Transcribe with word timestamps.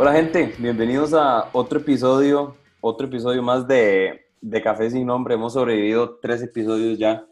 Hola 0.00 0.12
gente, 0.12 0.54
bienvenidos 0.58 1.12
a 1.12 1.50
otro 1.52 1.80
episodio, 1.80 2.56
otro 2.80 3.08
episodio 3.08 3.42
más 3.42 3.66
de, 3.66 4.26
de 4.40 4.62
Café 4.62 4.88
sin 4.92 5.04
Nombre. 5.04 5.34
Hemos 5.34 5.54
sobrevivido 5.54 6.20
tres 6.22 6.40
episodios 6.40 6.96
ya. 6.96 7.26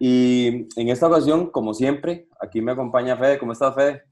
Y 0.00 0.66
en 0.74 0.88
esta 0.88 1.06
ocasión, 1.06 1.52
como 1.52 1.72
siempre, 1.72 2.26
aquí 2.40 2.60
me 2.60 2.72
acompaña 2.72 3.16
Fede. 3.16 3.38
¿Cómo 3.38 3.52
estás, 3.52 3.76
Fede? 3.76 4.02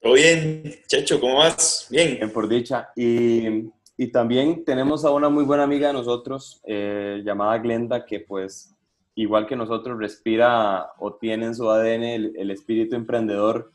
Todo 0.00 0.12
bien, 0.12 0.62
Checho, 0.86 1.18
¿cómo 1.18 1.38
vas? 1.38 1.88
Bien. 1.90 2.18
Bien, 2.18 2.32
por 2.32 2.48
dicha. 2.48 2.90
Y, 2.94 3.68
y 3.96 4.12
también 4.12 4.64
tenemos 4.64 5.04
a 5.04 5.10
una 5.10 5.28
muy 5.28 5.42
buena 5.42 5.64
amiga 5.64 5.88
de 5.88 5.94
nosotros, 5.94 6.60
eh, 6.64 7.20
llamada 7.24 7.58
Glenda, 7.58 8.06
que 8.06 8.20
pues, 8.20 8.76
igual 9.16 9.48
que 9.48 9.56
nosotros, 9.56 9.98
respira 9.98 10.92
o 11.00 11.14
tiene 11.14 11.46
en 11.46 11.56
su 11.56 11.68
ADN 11.68 12.04
el, 12.04 12.32
el 12.36 12.52
espíritu 12.52 12.94
emprendedor. 12.94 13.72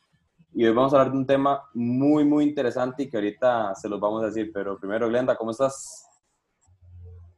Y 0.58 0.66
hoy 0.66 0.72
vamos 0.72 0.94
a 0.94 1.00
hablar 1.00 1.12
de 1.12 1.18
un 1.18 1.28
tema 1.28 1.70
muy, 1.74 2.24
muy 2.24 2.46
interesante 2.46 3.04
y 3.04 3.10
que 3.10 3.18
ahorita 3.18 3.76
se 3.76 3.90
los 3.90 4.00
vamos 4.00 4.24
a 4.24 4.28
decir. 4.28 4.52
Pero 4.54 4.80
primero, 4.80 5.10
Glenda, 5.10 5.36
¿cómo 5.36 5.52
estás? 5.52 6.08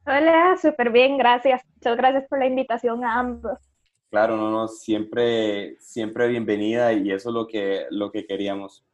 Hola, 0.05 0.55
súper 0.61 0.91
bien, 0.91 1.17
gracias. 1.17 1.63
Muchas 1.73 1.97
gracias 1.97 2.25
por 2.29 2.37
la 2.37 2.45
invitación 2.45 3.03
a 3.03 3.17
ambos. 3.19 3.57
Claro, 4.11 4.37
no, 4.37 4.51
no, 4.51 4.67
siempre, 4.67 5.77
siempre 5.79 6.27
bienvenida 6.27 6.93
y 6.93 7.11
eso 7.11 7.29
es 7.29 7.33
lo 7.33 7.47
que, 7.47 7.87
lo 7.89 8.11
que 8.11 8.27
queríamos. 8.27 8.85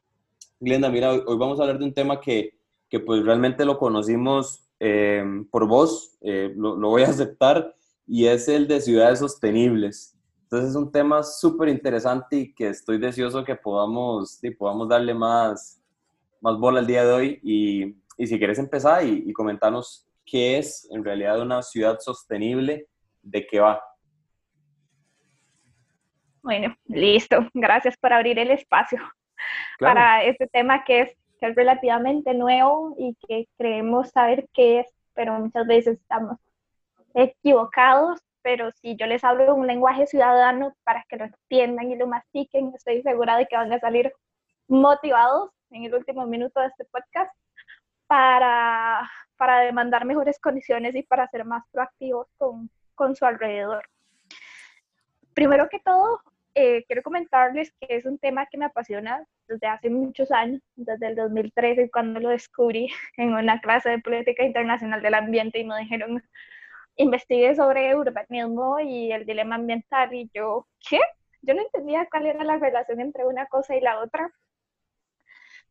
Glenda, 0.58 0.89
mira, 0.89 1.11
hoy, 1.11 1.22
hoy 1.28 1.38
vamos 1.38 1.59
a 1.59 1.64
hablar 1.64 1.78
de 1.78 1.86
un 1.86 1.94
tema 1.94 2.22
que, 2.22 2.58
que 2.89 3.02
pues 3.02 3.26
realmente 3.26 3.66
lo 3.66 3.78
conocimos 3.78 4.70
eh, 4.80 5.22
por 5.52 5.67
vos, 5.67 6.17
eh, 6.22 6.53
lo, 6.55 6.78
lo, 6.78 6.88
voy 6.88 7.03
a 7.03 7.08
aceptar, 7.09 7.76
y 8.08 8.28
es 8.28 8.48
el 8.48 8.70
de 8.70 8.80
ciudades 8.80 9.20
sostenibles. 9.20 10.12
Entonces 10.54 10.70
es 10.70 10.76
un 10.76 10.92
tema 10.92 11.23
súper 11.23 11.68
interesante 11.70 12.36
y 12.36 12.54
que 12.54 12.68
estoy 12.68 13.00
deseoso 13.00 13.44
que 13.44 13.56
podamos, 13.56 14.36
sí, 14.36 14.52
podamos 14.52 14.88
darle 14.88 15.12
más, 15.12 15.82
más 16.42 16.60
bola 16.60 16.80
al 16.80 16.86
día 16.86 17.04
de 17.04 17.12
hoy. 17.12 17.40
Y, 17.42 17.95
y 18.20 18.28
si 18.28 18.38
quieres 18.38 18.60
empezar 18.60 19.04
y, 19.04 19.23
y 19.26 19.34
comentarnos 19.34 20.08
qué 20.23 20.60
es 20.60 20.88
en 20.92 21.04
realidad 21.04 21.42
una 21.42 21.64
ciudad 21.64 21.98
sostenible, 22.00 22.86
de 23.23 23.48
qué 23.48 23.62
va. 23.62 23.82
Bueno, 26.44 26.76
listo. 26.86 27.50
Gracias 27.56 27.98
por 27.98 28.14
abrir 28.14 28.38
el 28.38 28.52
espacio 28.52 29.00
claro. 29.80 29.95
para 29.95 30.23
este 30.23 30.45
tema 30.45 30.84
que 30.84 31.02
es, 31.02 31.17
que 31.40 31.48
es 31.48 31.56
relativamente 31.56 32.32
nuevo 32.36 32.94
y 33.00 33.17
que 33.28 33.48
creemos 33.58 34.12
saber 34.12 34.48
qué 34.54 34.82
es, 34.82 34.88
pero 35.16 35.34
muchas 35.34 35.66
veces 35.66 36.00
estamos 36.00 36.38
equivocados. 37.16 38.22
Pero 38.44 38.72
si 38.73 38.95
yo 38.95 39.08
les 39.08 39.23
hablo 39.23 39.55
un 39.55 39.66
lenguaje 39.66 40.05
ciudadano 40.05 40.75
para 40.83 41.03
que 41.09 41.16
lo 41.16 41.25
entiendan 41.25 41.91
y 41.91 41.95
lo 41.95 42.08
mastiquen, 42.08 42.73
estoy 42.75 43.02
segura 43.02 43.38
de 43.38 43.47
que 43.47 43.55
van 43.55 43.72
a 43.72 43.80
salir 43.80 44.13
motivados 44.67 45.52
en 45.72 45.86
el 45.86 45.95
último 45.95 46.25
minuto 46.27 46.59
de 46.59 46.67
este 46.67 46.86
podcast 46.86 47.31
para, 48.05 49.09
para 49.38 49.61
demandar 49.61 50.05
mejores 50.05 50.39
condiciones 50.39 50.95
y 50.95 51.03
para 51.03 51.27
ser 51.30 51.45
más 51.45 51.64
proactivos 51.71 52.27
con, 52.38 52.69
con 52.95 53.16
su 53.16 53.25
alrededor. 53.25 53.83
Primero 55.33 55.67
que 55.69 55.80
todo, 55.80 56.21
eh, 56.53 56.83
quiero 56.86 57.02
comentarles 57.02 57.73
que 57.80 57.95
es 57.95 58.05
un 58.05 58.20
tema 58.20 58.45
que 58.45 58.58
me 58.58 58.65
apasiona 58.65 59.26
desde 59.48 59.67
hace 59.67 59.89
muchos 59.89 60.32
años, 60.32 60.61
desde 60.76 61.08
el 61.08 61.15
2013, 61.15 61.89
cuando 61.89 62.20
lo 62.20 62.30
descubrí 62.30 62.89
en 63.17 63.33
una 63.33 63.59
clase 63.61 63.89
de 63.89 63.99
política 63.99 64.43
internacional 64.43 65.02
del 65.02 65.15
ambiente 65.15 65.59
y 65.59 65.64
me 65.64 65.80
dijeron, 65.80 66.23
investigue 66.95 67.55
sobre 67.55 67.95
urbanismo 67.95 68.80
y 68.80 69.11
el 69.11 69.26
dilema 69.26 69.55
ambiental. 69.55 70.14
Y 70.14 70.30
yo, 70.33 70.67
¿qué? 70.87 70.99
Yo 71.42 71.54
no 71.54 71.61
entendía 71.61 72.08
cuál 72.09 72.27
era 72.27 72.43
la 72.43 72.58
relación 72.58 72.99
entre 73.02 73.26
una 73.26 73.48
cosa 73.48 73.76
y 73.76 73.81
la 73.81 73.99
otra. 73.99 74.31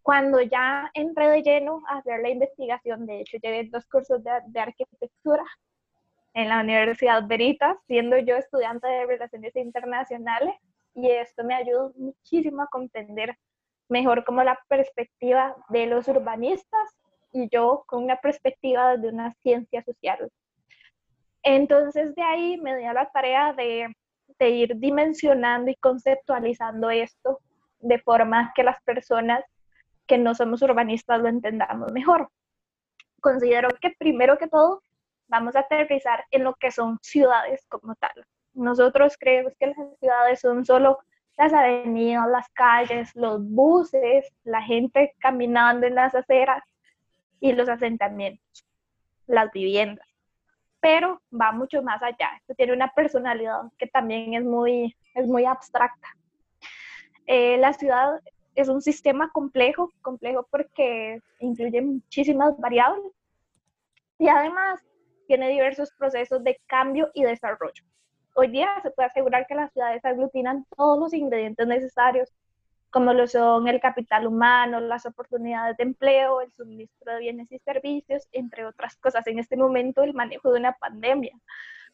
Cuando 0.03 0.41
ya 0.41 0.91
entré 0.95 1.29
de 1.29 1.43
lleno 1.43 1.83
a 1.89 1.99
hacer 1.99 2.21
la 2.21 2.31
investigación, 2.31 3.07
de 3.07 3.21
hecho, 3.21 3.39
llevé 3.39 3.69
dos 3.71 3.87
cursos 3.87 4.23
de, 4.25 4.31
de 4.47 4.61
arquitectura 4.61 5.45
en 6.35 6.49
la 6.49 6.61
Universidad 6.61 7.27
Veritas, 7.27 7.77
siendo 7.87 8.19
yo 8.19 8.37
estudiante 8.37 8.87
de 8.89 9.07
Relaciones 9.07 9.55
Internacionales, 9.55 10.55
y 10.95 11.11
esto 11.11 11.45
me 11.45 11.55
ayudó 11.55 11.93
muchísimo 11.97 12.63
a 12.63 12.67
comprender 12.69 13.37
mejor 13.89 14.25
como 14.25 14.43
la 14.43 14.59
perspectiva 14.69 15.55
de 15.69 15.87
los 15.87 16.09
urbanistas 16.09 16.97
y 17.33 17.49
yo 17.51 17.85
con 17.87 18.05
una 18.05 18.17
perspectiva 18.17 18.97
de 18.97 19.09
una 19.09 19.33
ciencia 19.33 19.83
social. 19.83 20.31
Entonces 21.43 22.15
de 22.15 22.23
ahí 22.23 22.57
me 22.61 22.77
dio 22.77 22.93
la 22.93 23.11
tarea 23.11 23.53
de, 23.53 23.95
de 24.39 24.51
ir 24.51 24.77
dimensionando 24.77 25.71
y 25.71 25.77
conceptualizando 25.77 26.91
esto 26.91 27.41
de 27.81 27.99
forma 27.99 28.53
que 28.55 28.63
las 28.63 28.81
personas 28.83 29.45
que 30.07 30.19
no 30.19 30.35
somos 30.35 30.63
urbanistas 30.63 31.21
lo 31.21 31.29
entendamos 31.29 31.93
mejor. 31.93 32.29
Considero 33.21 33.69
que 33.81 33.91
primero 33.99 34.39
que 34.39 34.49
todo 34.49 34.83
vamos 35.29 35.57
a 35.57 35.61
aterrizar 35.61 36.25
en 36.31 36.45
lo 36.45 36.55
que 36.55 36.71
son 36.71 36.99
ciudades 37.03 37.65
como 37.69 37.95
tal. 37.97 38.13
Nosotros 38.55 39.17
creemos 39.19 39.55
que 39.59 39.69
las 39.69 39.77
ciudades 39.99 40.41
son 40.41 40.65
solo 40.65 40.99
las 41.39 41.53
avenidas, 41.53 42.29
las 42.29 42.49
calles, 42.51 43.11
los 43.15 43.43
buses, 43.43 44.29
la 44.45 44.63
gente 44.63 45.15
caminando 45.19 45.87
en 45.87 45.95
las 45.95 46.15
aceras 46.15 46.63
y 47.41 47.53
los 47.53 47.69
asentamientos, 47.69 48.67
las 49.27 49.51
viviendas. 49.53 50.12
Pero 50.83 51.23
va 51.33 51.53
mucho 51.53 51.83
más 51.83 52.03
allá. 52.03 52.29
Esto 52.41 52.55
tiene 52.55 52.75
una 52.75 52.93
personalidad 52.93 53.63
que 53.79 53.87
también 53.87 54.35
es 54.35 54.45
muy, 54.45 54.95
es 55.15 55.27
muy 55.27 55.47
abstracta. 55.47 56.09
Eh, 57.27 57.57
la 57.57 57.73
ciudad 57.73 58.21
es 58.55 58.69
un 58.69 58.83
sistema 58.83 59.31
complejo, 59.33 59.91
complejo 60.03 60.47
porque 60.51 61.21
incluye 61.39 61.81
muchísimas 61.81 62.59
variables 62.59 63.13
y 64.19 64.29
además 64.29 64.81
tiene 65.27 65.49
diversos 65.49 65.91
procesos 65.97 66.45
de 66.45 66.61
cambio 66.67 67.11
y 67.15 67.23
desarrollo. 67.23 67.85
Hoy 68.35 68.49
día 68.49 68.69
se 68.83 68.91
puede 68.91 69.09
asegurar 69.09 69.47
que 69.47 69.55
las 69.55 69.73
ciudades 69.73 70.05
aglutinan 70.05 70.67
todos 70.77 70.99
los 70.99 71.15
ingredientes 71.15 71.67
necesarios, 71.67 72.31
como 72.93 73.15
lo 73.15 73.27
son 73.27 73.67
el 73.69 73.81
capital 73.81 74.27
humano, 74.27 74.79
las 74.79 75.07
oportunidades 75.07 75.77
de 75.79 75.85
empleo, 75.85 76.43
el 76.43 76.53
suministro 76.53 77.15
de 77.15 77.21
bienes 77.21 77.51
y 77.51 77.59
servicios, 77.59 78.29
entre 78.33 78.67
otras 78.67 78.97
cosas. 78.97 79.27
En 79.27 79.39
este 79.39 79.57
momento, 79.57 80.03
el 80.03 80.13
manejo 80.13 80.53
de 80.53 80.61
una 80.61 80.75
pandemia, 80.75 81.33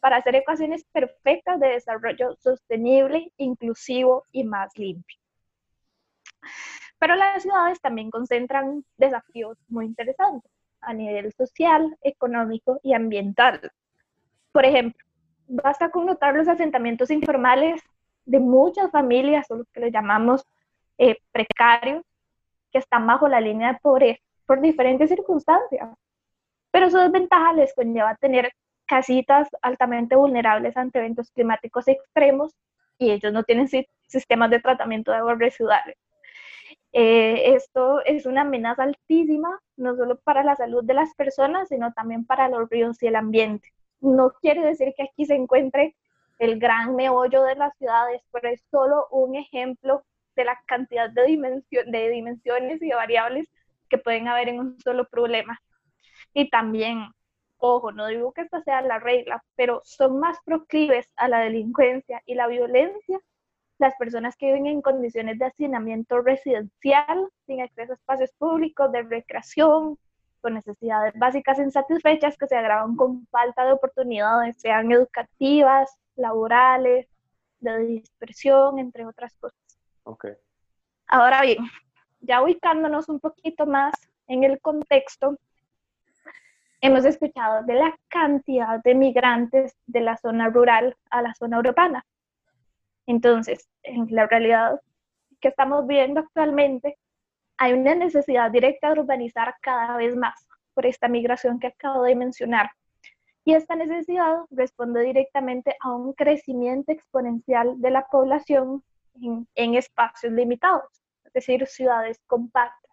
para 0.00 0.16
hacer 0.16 0.34
ecuaciones 0.34 0.84
perfectas 0.92 1.60
de 1.60 1.68
desarrollo 1.68 2.36
sostenible, 2.36 3.32
inclusivo 3.36 4.24
y 4.32 4.42
más 4.42 4.76
limpio. 4.76 5.18
Pero 6.98 7.14
las 7.14 7.42
ciudades 7.42 7.80
también 7.80 8.10
concentran 8.10 8.84
desafíos 8.96 9.56
muy 9.68 9.86
interesantes 9.86 10.50
a 10.80 10.92
nivel 10.92 11.32
social, 11.32 11.96
económico 12.02 12.80
y 12.82 12.94
ambiental. 12.94 13.70
Por 14.50 14.64
ejemplo, 14.64 15.04
basta 15.46 15.90
con 15.90 16.06
notar 16.06 16.34
los 16.34 16.48
asentamientos 16.48 17.10
informales 17.10 17.82
de 18.24 18.40
muchas 18.40 18.90
familias, 18.90 19.48
o 19.50 19.56
lo 19.56 19.64
que 19.72 19.80
le 19.80 19.90
llamamos 19.92 20.44
eh, 20.98 21.18
precarios, 21.32 22.02
que 22.70 22.78
están 22.78 23.06
bajo 23.06 23.28
la 23.28 23.40
línea 23.40 23.72
de 23.72 23.78
pobreza 23.80 24.20
por 24.46 24.60
diferentes 24.60 25.08
circunstancias. 25.08 25.88
Pero 26.70 26.90
su 26.90 26.98
desventaja 26.98 27.52
les 27.54 27.74
conlleva 27.74 28.14
tener 28.16 28.52
casitas 28.86 29.48
altamente 29.62 30.16
vulnerables 30.16 30.76
ante 30.76 30.98
eventos 30.98 31.30
climáticos 31.30 31.88
extremos 31.88 32.54
y 32.98 33.10
ellos 33.10 33.32
no 33.32 33.44
tienen 33.44 33.68
sistemas 34.06 34.50
de 34.50 34.60
tratamiento 34.60 35.12
de 35.12 35.18
aguas 35.18 35.38
residuales. 35.38 35.96
Eh, 36.92 37.54
esto 37.54 38.02
es 38.04 38.26
una 38.26 38.42
amenaza 38.42 38.82
altísima, 38.82 39.60
no 39.76 39.96
solo 39.96 40.18
para 40.20 40.42
la 40.42 40.56
salud 40.56 40.84
de 40.84 40.94
las 40.94 41.14
personas, 41.14 41.68
sino 41.68 41.92
también 41.92 42.24
para 42.26 42.48
los 42.48 42.68
ríos 42.68 43.02
y 43.02 43.06
el 43.06 43.16
ambiente 43.16 43.70
no 44.00 44.30
quiere 44.40 44.64
decir 44.64 44.94
que 44.96 45.04
aquí 45.04 45.26
se 45.26 45.34
encuentre 45.34 45.96
el 46.38 46.58
gran 46.58 46.94
meollo 46.94 47.42
de 47.42 47.56
las 47.56 47.76
ciudades, 47.78 48.22
pero 48.32 48.48
es 48.48 48.62
solo 48.70 49.08
un 49.10 49.34
ejemplo 49.36 50.04
de 50.38 50.44
la 50.44 50.58
cantidad 50.66 51.10
de, 51.10 51.24
dimensión, 51.24 51.90
de 51.90 52.08
dimensiones 52.10 52.80
y 52.82 52.88
de 52.88 52.94
variables 52.94 53.48
que 53.90 53.98
pueden 53.98 54.28
haber 54.28 54.48
en 54.48 54.60
un 54.60 54.80
solo 54.80 55.06
problema. 55.08 55.60
Y 56.34 56.50
también, 56.50 57.10
ojo, 57.58 57.92
no 57.92 58.06
digo 58.06 58.32
que 58.32 58.42
esta 58.42 58.62
sea 58.62 58.82
la 58.82 58.98
regla, 58.98 59.42
pero 59.56 59.82
son 59.84 60.18
más 60.20 60.38
proclives 60.44 61.10
a 61.16 61.28
la 61.28 61.40
delincuencia 61.40 62.22
y 62.26 62.34
la 62.34 62.46
violencia 62.46 63.18
las 63.78 63.94
personas 63.96 64.36
que 64.36 64.46
viven 64.46 64.66
en 64.66 64.82
condiciones 64.82 65.38
de 65.38 65.46
hacinamiento 65.46 66.20
residencial, 66.20 67.28
sin 67.46 67.60
acceso 67.60 67.92
a 67.92 67.94
espacios 67.94 68.32
públicos, 68.32 68.90
de 68.92 69.02
recreación, 69.02 69.98
con 70.40 70.54
necesidades 70.54 71.14
básicas 71.16 71.58
insatisfechas 71.58 72.36
que 72.36 72.46
se 72.46 72.56
agravan 72.56 72.96
con 72.96 73.26
falta 73.28 73.64
de 73.64 73.72
oportunidades, 73.72 74.60
sean 74.60 74.90
educativas, 74.92 75.96
laborales, 76.16 77.08
de 77.60 77.78
dispersión, 77.78 78.78
entre 78.78 79.06
otras 79.06 79.34
cosas. 79.36 79.58
Okay. 80.08 80.36
Ahora 81.06 81.42
bien, 81.42 81.58
ya 82.20 82.42
ubicándonos 82.42 83.10
un 83.10 83.20
poquito 83.20 83.66
más 83.66 83.92
en 84.26 84.42
el 84.42 84.58
contexto, 84.58 85.36
hemos 86.80 87.04
escuchado 87.04 87.62
de 87.64 87.74
la 87.74 87.94
cantidad 88.08 88.82
de 88.82 88.94
migrantes 88.94 89.76
de 89.86 90.00
la 90.00 90.16
zona 90.16 90.48
rural 90.48 90.96
a 91.10 91.20
la 91.20 91.34
zona 91.34 91.58
urbana. 91.58 92.06
Entonces, 93.06 93.68
en 93.82 94.06
la 94.08 94.26
realidad 94.26 94.80
que 95.42 95.48
estamos 95.48 95.86
viendo 95.86 96.20
actualmente, 96.20 96.96
hay 97.58 97.74
una 97.74 97.94
necesidad 97.94 98.50
directa 98.50 98.86
de 98.94 99.00
urbanizar 99.00 99.56
cada 99.60 99.98
vez 99.98 100.16
más 100.16 100.48
por 100.72 100.86
esta 100.86 101.08
migración 101.08 101.60
que 101.60 101.66
acabo 101.66 102.02
de 102.04 102.14
mencionar. 102.14 102.70
Y 103.44 103.52
esta 103.52 103.76
necesidad 103.76 104.38
responde 104.50 105.02
directamente 105.02 105.76
a 105.80 105.90
un 105.90 106.14
crecimiento 106.14 106.92
exponencial 106.92 107.78
de 107.78 107.90
la 107.90 108.06
población 108.06 108.82
en, 109.22 109.48
en 109.54 109.74
espacios 109.74 110.32
limitados, 110.32 111.02
es 111.24 111.32
decir, 111.32 111.66
ciudades 111.66 112.20
compactas, 112.26 112.92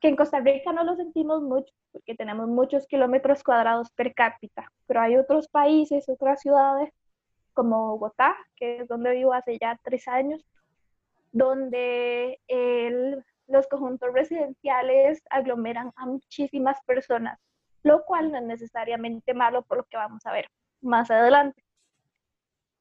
que 0.00 0.08
en 0.08 0.16
Costa 0.16 0.40
Rica 0.40 0.72
no 0.72 0.84
lo 0.84 0.96
sentimos 0.96 1.42
mucho 1.42 1.72
porque 1.92 2.14
tenemos 2.14 2.48
muchos 2.48 2.86
kilómetros 2.86 3.42
cuadrados 3.42 3.90
per 3.92 4.14
cápita, 4.14 4.70
pero 4.86 5.00
hay 5.00 5.16
otros 5.16 5.48
países, 5.48 6.08
otras 6.08 6.40
ciudades 6.40 6.92
como 7.54 7.88
Bogotá, 7.88 8.36
que 8.56 8.80
es 8.80 8.88
donde 8.88 9.12
vivo 9.12 9.32
hace 9.32 9.58
ya 9.58 9.78
tres 9.82 10.06
años, 10.06 10.46
donde 11.32 12.40
el, 12.46 13.24
los 13.48 13.66
conjuntos 13.66 14.12
residenciales 14.12 15.22
aglomeran 15.30 15.92
a 15.96 16.06
muchísimas 16.06 16.80
personas, 16.84 17.38
lo 17.82 18.04
cual 18.04 18.30
no 18.30 18.38
es 18.38 18.44
necesariamente 18.44 19.34
malo 19.34 19.62
por 19.62 19.78
lo 19.78 19.84
que 19.84 19.96
vamos 19.96 20.24
a 20.26 20.32
ver 20.32 20.48
más 20.80 21.10
adelante. 21.10 21.64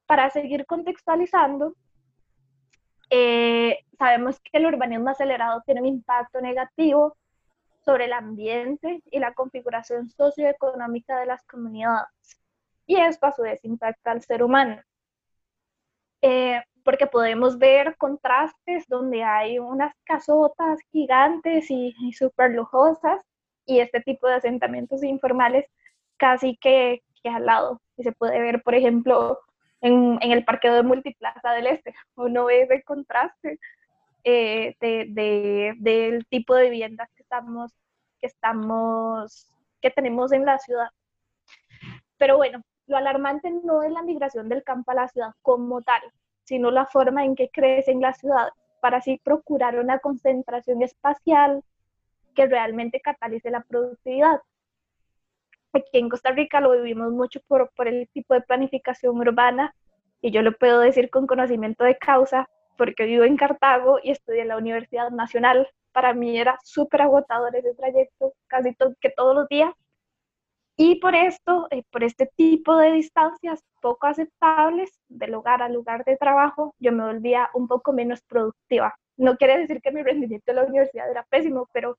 Para 0.06 0.30
seguir 0.30 0.66
contextualizando, 0.66 1.74
eh, 3.10 3.80
sabemos 3.98 4.40
que 4.40 4.58
el 4.58 4.66
urbanismo 4.66 5.10
acelerado 5.10 5.62
tiene 5.66 5.82
un 5.82 5.88
impacto 5.88 6.42
negativo 6.42 7.16
sobre 7.86 8.06
el 8.06 8.14
ambiente 8.14 9.02
y 9.12 9.20
la 9.20 9.34
configuración 9.34 10.10
socioeconómica 10.10 11.20
de 11.20 11.26
las 11.26 11.44
comunidades. 11.46 12.08
Y 12.86 12.98
esto 12.98 13.28
a 13.28 13.32
su 13.32 13.44
vez 13.44 13.64
impacta 13.64 14.12
al 14.12 14.22
ser 14.22 14.44
humano. 14.44 14.82
Eh, 16.22 16.62
porque 16.84 17.08
podemos 17.08 17.58
ver 17.58 17.96
contrastes 17.98 18.88
donde 18.88 19.24
hay 19.24 19.60
unas 19.60 19.94
casotas 20.06 20.80
gigantes 20.92 21.70
y, 21.70 21.94
súper 22.14 22.52
lujosas 22.52 23.22
y 23.66 23.80
este 23.80 24.02
tipo 24.02 24.28
de 24.28 24.36
asentamientos 24.36 25.04
informales 25.04 25.66
casi 26.18 26.58
que, 26.58 27.04
que, 27.22 27.30
al 27.30 27.46
lado. 27.46 27.82
Y 27.98 28.04
se 28.04 28.14
puede 28.14 28.40
ver, 28.40 28.64
por 28.64 28.76
ejemplo, 28.76 29.40
en, 29.82 30.20
el 30.22 30.46
parqueo 30.46 30.76
de 30.76 30.84
Multiplaza 30.84 31.52
del 31.52 31.68
Este. 31.68 31.94
Uno 32.16 32.46
ve 32.46 32.64
ese 32.64 32.84
contraste 32.84 33.60
eh, 34.24 34.76
de, 34.82 35.06
de, 35.10 35.74
del 35.78 36.26
tipo 36.28 36.56
de 36.56 36.70
viviendas 36.70 37.10
que 37.16 37.24
que 38.20 38.28
estamos, 38.28 39.52
que 39.82 39.92
tenemos 39.92 40.32
en 40.32 40.46
la 40.46 40.58
ciudad. 40.58 40.90
Pero 42.18 42.38
bueno, 42.38 42.62
lo 42.88 42.98
alarmante 42.98 43.52
no 43.64 43.84
es 43.84 43.92
la 43.92 44.02
migración 44.02 44.50
del 44.50 44.64
campo 44.64 44.92
a 44.92 44.96
la 44.96 45.08
ciudad 45.08 45.32
como 45.42 45.82
tal, 45.82 46.02
sino 46.44 46.72
la 46.72 46.86
forma 46.86 47.26
en 47.26 47.36
que 47.36 47.50
crece 47.50 47.92
en 47.92 48.02
la 48.02 48.14
ciudad, 48.14 48.50
para 48.82 48.98
así 48.98 49.20
procurar 49.24 49.78
una 49.80 50.00
concentración 50.00 50.82
espacial 50.82 51.64
que 52.34 52.48
realmente 52.48 53.02
catalice 53.02 53.52
la 53.52 53.62
productividad. 53.62 54.42
Aquí 55.78 55.98
en 55.98 56.10
Costa 56.10 56.32
Rica 56.32 56.62
lo 56.62 56.72
vivimos 56.72 57.12
mucho 57.12 57.40
por, 57.48 57.72
por 57.76 57.88
el 57.88 58.08
tipo 58.10 58.34
de 58.34 58.42
planificación 58.42 59.18
urbana, 59.18 59.74
y 60.22 60.32
yo 60.32 60.42
lo 60.42 60.54
puedo 60.54 60.80
decir 60.80 61.10
con 61.10 61.28
conocimiento 61.28 61.84
de 61.84 61.98
causa, 61.98 62.50
porque 62.78 63.06
vivo 63.06 63.24
en 63.24 63.38
Cartago 63.38 64.00
y 64.04 64.12
estudié 64.12 64.42
en 64.42 64.50
la 64.50 64.58
Universidad 64.58 65.10
Nacional. 65.12 65.68
Para 65.92 66.14
mí 66.14 66.38
era 66.38 66.60
súper 66.64 67.02
agotador 67.02 67.56
ese 67.56 67.74
trayecto, 67.74 68.34
casi 68.48 68.76
que 69.02 69.10
todos 69.10 69.36
los 69.36 69.48
días 69.48 69.74
y 70.80 71.00
por 71.00 71.16
esto, 71.16 71.68
eh, 71.72 71.82
por 71.92 72.04
este 72.04 72.28
tipo 72.36 72.78
de 72.78 72.92
distancias 72.92 73.64
poco 73.82 74.06
aceptables 74.06 74.92
del 75.10 75.34
hogar 75.34 75.64
al 75.64 75.74
lugar 75.74 76.06
de 76.06 76.18
trabajo, 76.18 76.76
yo 76.78 76.92
me 76.92 77.04
volvía 77.04 77.50
un 77.56 77.68
poco 77.68 77.94
menos 77.94 78.22
productiva. 78.22 78.96
No 79.18 79.38
quiere 79.38 79.58
decir 79.58 79.82
que 79.82 79.92
mi 79.92 80.04
rendimiento 80.04 80.52
en 80.52 80.58
la 80.58 80.66
universidad 80.66 81.10
era 81.10 81.24
pésimo, 81.24 81.68
pero, 81.74 81.98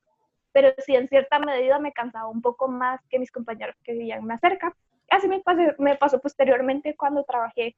pero 0.52 0.72
sí 0.78 0.94
en 0.94 1.08
cierta 1.08 1.38
medida 1.38 1.78
me 1.78 1.92
cansaba 1.92 2.28
un 2.28 2.42
poco 2.42 2.68
más 2.68 3.00
que 3.08 3.18
mis 3.18 3.30
compañeros 3.30 3.76
que 3.84 3.92
vivían 3.92 4.24
más 4.24 4.40
cerca. 4.40 4.74
Así 5.10 5.28
me 5.28 5.40
pasó, 5.40 5.60
me 5.78 5.96
pasó 5.96 6.20
posteriormente 6.20 6.96
cuando 6.96 7.24
trabajé 7.24 7.76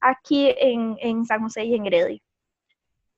aquí 0.00 0.54
en, 0.58 0.96
en 1.00 1.24
San 1.24 1.42
José 1.42 1.64
y 1.64 1.74
en 1.74 1.86
Heredia. 1.86 2.20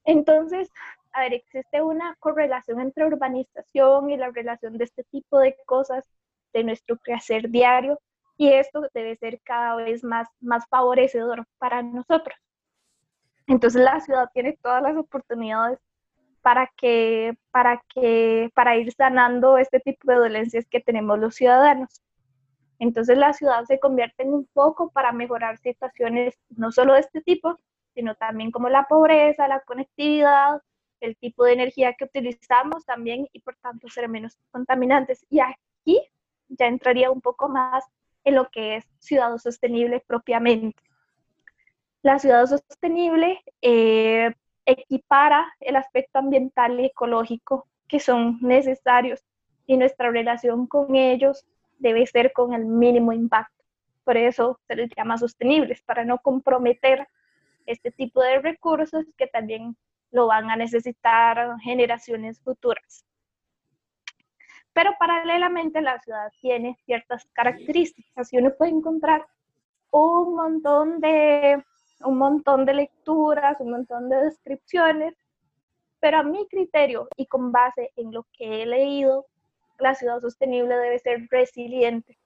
Entonces, 0.04 0.70
a 1.12 1.20
ver, 1.20 1.34
existe 1.34 1.82
una 1.82 2.16
correlación 2.18 2.80
entre 2.80 3.06
urbanización 3.06 4.10
y 4.10 4.16
la 4.16 4.30
relación 4.30 4.78
de 4.78 4.84
este 4.84 5.04
tipo 5.04 5.38
de 5.38 5.56
cosas 5.66 6.04
de 6.52 6.64
nuestro 6.64 6.96
crecer 6.98 7.50
diario 7.50 7.98
y 8.36 8.52
esto 8.52 8.88
debe 8.94 9.16
ser 9.16 9.40
cada 9.42 9.76
vez 9.76 10.02
más, 10.02 10.28
más 10.40 10.66
favorecedor 10.68 11.46
para 11.58 11.82
nosotros. 11.82 12.36
Entonces 13.46 13.82
la 13.82 14.00
ciudad 14.00 14.30
tiene 14.32 14.58
todas 14.62 14.82
las 14.82 14.96
oportunidades 14.96 15.78
para 16.42 16.70
que, 16.76 17.34
para 17.50 17.82
que, 17.94 18.50
para 18.54 18.76
ir 18.76 18.92
sanando 18.92 19.58
este 19.58 19.80
tipo 19.80 20.10
de 20.10 20.18
dolencias 20.18 20.66
que 20.68 20.80
tenemos 20.80 21.18
los 21.18 21.34
ciudadanos. 21.34 22.02
Entonces 22.78 23.16
la 23.16 23.32
ciudad 23.32 23.64
se 23.64 23.78
convierte 23.78 24.24
en 24.24 24.34
un 24.34 24.48
foco 24.52 24.90
para 24.90 25.12
mejorar 25.12 25.56
situaciones 25.58 26.34
no 26.50 26.72
solo 26.72 26.94
de 26.94 27.00
este 27.00 27.20
tipo, 27.22 27.56
sino 27.94 28.16
también 28.16 28.50
como 28.50 28.68
la 28.68 28.84
pobreza, 28.88 29.46
la 29.46 29.60
conectividad, 29.60 30.60
el 31.00 31.16
tipo 31.16 31.44
de 31.44 31.52
energía 31.52 31.94
que 31.94 32.04
utilizamos 32.04 32.84
también 32.84 33.28
y 33.32 33.40
por 33.40 33.56
tanto 33.56 33.88
ser 33.88 34.08
menos 34.08 34.36
contaminantes. 34.50 35.24
Y 35.30 35.40
aquí 35.40 36.00
ya 36.48 36.66
entraría 36.66 37.10
un 37.10 37.20
poco 37.20 37.48
más 37.48 37.84
en 38.24 38.34
lo 38.34 38.48
que 38.50 38.76
es 38.76 38.84
ciudad 38.98 39.36
sostenible 39.38 40.02
propiamente. 40.06 40.82
La 42.02 42.18
ciudad 42.18 42.46
sostenible 42.46 43.40
eh, 43.60 44.34
equipara 44.66 45.52
el 45.60 45.76
aspecto 45.76 46.18
ambiental 46.18 46.78
y 46.80 46.86
ecológico 46.86 47.66
que 47.88 48.00
son 48.00 48.38
necesarios 48.40 49.24
y 49.66 49.76
nuestra 49.76 50.10
relación 50.10 50.66
con 50.66 50.94
ellos 50.94 51.46
debe 51.78 52.06
ser 52.06 52.32
con 52.32 52.54
el 52.54 52.64
mínimo 52.64 53.12
impacto. 53.12 53.64
Por 54.04 54.16
eso 54.16 54.58
se 54.66 54.76
les 54.76 54.90
llama 54.96 55.18
sostenibles, 55.18 55.82
para 55.82 56.04
no 56.04 56.18
comprometer 56.18 57.06
este 57.66 57.90
tipo 57.90 58.20
de 58.22 58.40
recursos 58.40 59.04
que 59.16 59.26
también 59.26 59.76
lo 60.10 60.26
van 60.26 60.50
a 60.50 60.56
necesitar 60.56 61.56
generaciones 61.60 62.40
futuras. 62.40 63.04
Pero 64.72 64.92
paralelamente 64.98 65.80
la 65.80 66.00
ciudad 66.00 66.32
tiene 66.40 66.78
ciertas 66.84 67.26
características 67.32 68.32
y 68.32 68.38
uno 68.38 68.52
puede 68.56 68.72
encontrar 68.72 69.26
un 69.90 70.34
montón 70.34 71.00
de, 71.00 71.62
un 72.04 72.18
montón 72.18 72.64
de 72.64 72.74
lecturas, 72.74 73.60
un 73.60 73.70
montón 73.70 74.08
de 74.08 74.16
descripciones, 74.16 75.14
pero 76.00 76.18
a 76.18 76.22
mi 76.22 76.46
criterio 76.48 77.08
y 77.16 77.26
con 77.26 77.52
base 77.52 77.92
en 77.96 78.12
lo 78.12 78.26
que 78.32 78.62
he 78.62 78.66
leído, 78.66 79.26
la 79.78 79.94
ciudad 79.94 80.20
sostenible 80.20 80.76
debe 80.76 80.98
ser 80.98 81.28
resiliente. 81.30 82.18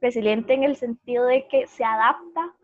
Resiliente 0.00 0.54
en 0.54 0.64
el 0.64 0.76
sentido 0.76 1.26
de 1.26 1.46
que 1.48 1.66
se 1.66 1.84
adapta 1.84 2.54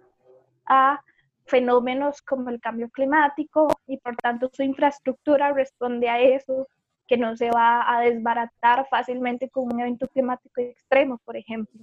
a 0.66 1.02
fenómenos 1.46 2.22
como 2.22 2.50
el 2.50 2.60
cambio 2.60 2.88
climático 2.90 3.68
y 3.86 3.98
por 3.98 4.16
tanto 4.16 4.50
su 4.52 4.62
infraestructura 4.62 5.52
responde 5.52 6.08
a 6.08 6.20
eso, 6.20 6.66
que 7.06 7.16
no 7.16 7.36
se 7.36 7.50
va 7.50 7.94
a 7.94 8.00
desbaratar 8.00 8.86
fácilmente 8.88 9.48
con 9.48 9.72
un 9.72 9.80
evento 9.80 10.08
climático 10.08 10.60
extremo, 10.60 11.18
por 11.24 11.36
ejemplo. 11.36 11.80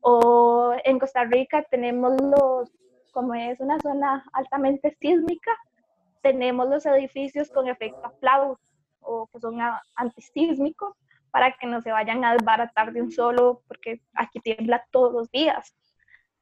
O 0.00 0.74
en 0.84 0.98
Costa 0.98 1.24
Rica 1.24 1.62
tenemos 1.70 2.14
los, 2.20 2.72
como 3.12 3.34
es 3.34 3.60
una 3.60 3.78
zona 3.80 4.24
altamente 4.32 4.96
sísmica, 5.00 5.50
tenemos 6.22 6.68
los 6.68 6.86
edificios 6.86 7.50
con 7.50 7.68
efecto 7.68 8.04
aplauso 8.04 8.60
o 9.00 9.26
que 9.28 9.40
son 9.40 9.58
antisísmicos 9.94 10.94
para 11.30 11.52
que 11.52 11.66
no 11.66 11.80
se 11.82 11.92
vayan 11.92 12.24
a 12.24 12.32
desbaratar 12.32 12.92
de 12.92 13.02
un 13.02 13.12
solo, 13.12 13.62
porque 13.68 14.00
aquí 14.14 14.40
tiembla 14.40 14.84
todos 14.90 15.12
los 15.12 15.30
días. 15.30 15.74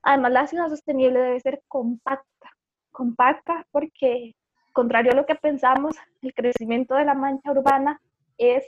Además, 0.03 0.33
la 0.33 0.47
ciudad 0.47 0.69
sostenible 0.69 1.19
debe 1.21 1.41
ser 1.41 1.63
compacta, 1.69 2.51
compacta 2.93 3.67
porque, 3.73 4.35
contrario 4.73 5.13
a 5.13 5.17
lo 5.17 5.27
que 5.27 5.35
pensamos, 5.35 5.97
el 6.23 6.33
crecimiento 6.33 6.95
de 6.95 7.05
la 7.05 7.15
mancha 7.15 7.51
urbana 7.51 8.01
es 8.39 8.67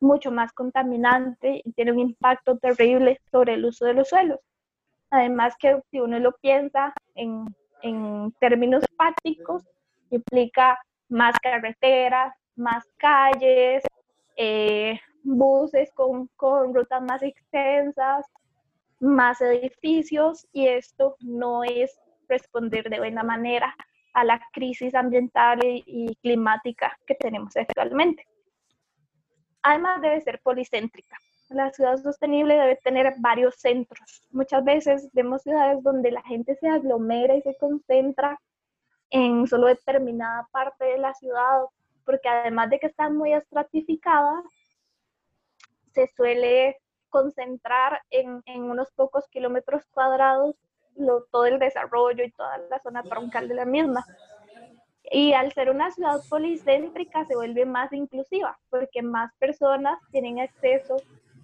mucho 0.00 0.30
más 0.30 0.52
contaminante 0.52 1.60
y 1.64 1.72
tiene 1.72 1.92
un 1.92 1.98
impacto 1.98 2.56
terrible 2.58 3.20
sobre 3.30 3.54
el 3.54 3.64
uso 3.64 3.84
de 3.84 3.94
los 3.94 4.08
suelos. 4.08 4.40
Además 5.10 5.56
que 5.58 5.80
si 5.90 6.00
uno 6.00 6.18
lo 6.18 6.32
piensa 6.38 6.92
en, 7.14 7.44
en 7.82 8.32
términos 8.40 8.84
prácticos, 8.96 9.64
implica 10.10 10.78
más 11.08 11.36
carreteras, 11.40 12.34
más 12.56 12.84
calles, 12.96 13.82
eh, 14.36 14.98
buses 15.22 15.90
con, 15.94 16.28
con 16.36 16.74
rutas 16.74 17.02
más 17.02 17.22
extensas, 17.22 18.24
más 19.00 19.40
edificios 19.40 20.46
y 20.52 20.68
esto 20.68 21.16
no 21.20 21.64
es 21.64 21.98
responder 22.28 22.88
de 22.88 22.98
buena 22.98 23.22
manera 23.22 23.74
a 24.14 24.24
la 24.24 24.40
crisis 24.52 24.94
ambiental 24.94 25.58
y 25.62 26.16
climática 26.22 26.96
que 27.06 27.14
tenemos 27.14 27.56
actualmente. 27.56 28.26
Además 29.62 30.00
debe 30.00 30.20
ser 30.20 30.40
policéntrica. 30.42 31.16
La 31.50 31.70
ciudad 31.72 31.96
sostenible 31.96 32.54
debe 32.54 32.76
tener 32.76 33.14
varios 33.18 33.56
centros. 33.56 34.22
Muchas 34.30 34.64
veces 34.64 35.10
vemos 35.12 35.42
ciudades 35.42 35.82
donde 35.82 36.10
la 36.10 36.22
gente 36.22 36.54
se 36.56 36.68
aglomera 36.68 37.34
y 37.34 37.42
se 37.42 37.56
concentra 37.56 38.40
en 39.10 39.46
solo 39.46 39.66
determinada 39.66 40.48
parte 40.52 40.84
de 40.84 40.98
la 40.98 41.12
ciudad 41.14 41.64
porque 42.04 42.28
además 42.28 42.70
de 42.70 42.78
que 42.78 42.86
está 42.86 43.08
muy 43.08 43.32
estratificada, 43.32 44.42
se 45.92 46.06
suele 46.08 46.78
concentrar 47.08 48.00
en, 48.10 48.42
en 48.46 48.62
unos 48.62 48.90
pocos 48.92 49.28
kilómetros 49.28 49.84
cuadrados 49.92 50.56
lo, 50.96 51.24
todo 51.30 51.46
el 51.46 51.58
desarrollo 51.58 52.24
y 52.24 52.30
toda 52.32 52.58
la 52.68 52.80
zona 52.80 53.02
troncal 53.02 53.48
de 53.48 53.54
la 53.54 53.64
misma. 53.64 54.04
Y 55.04 55.32
al 55.32 55.52
ser 55.52 55.70
una 55.70 55.90
ciudad 55.90 56.20
policéntrica 56.28 57.24
se 57.26 57.34
vuelve 57.34 57.64
más 57.64 57.92
inclusiva, 57.92 58.58
porque 58.70 59.02
más 59.02 59.32
personas 59.38 59.98
tienen 60.12 60.40
acceso 60.40 60.96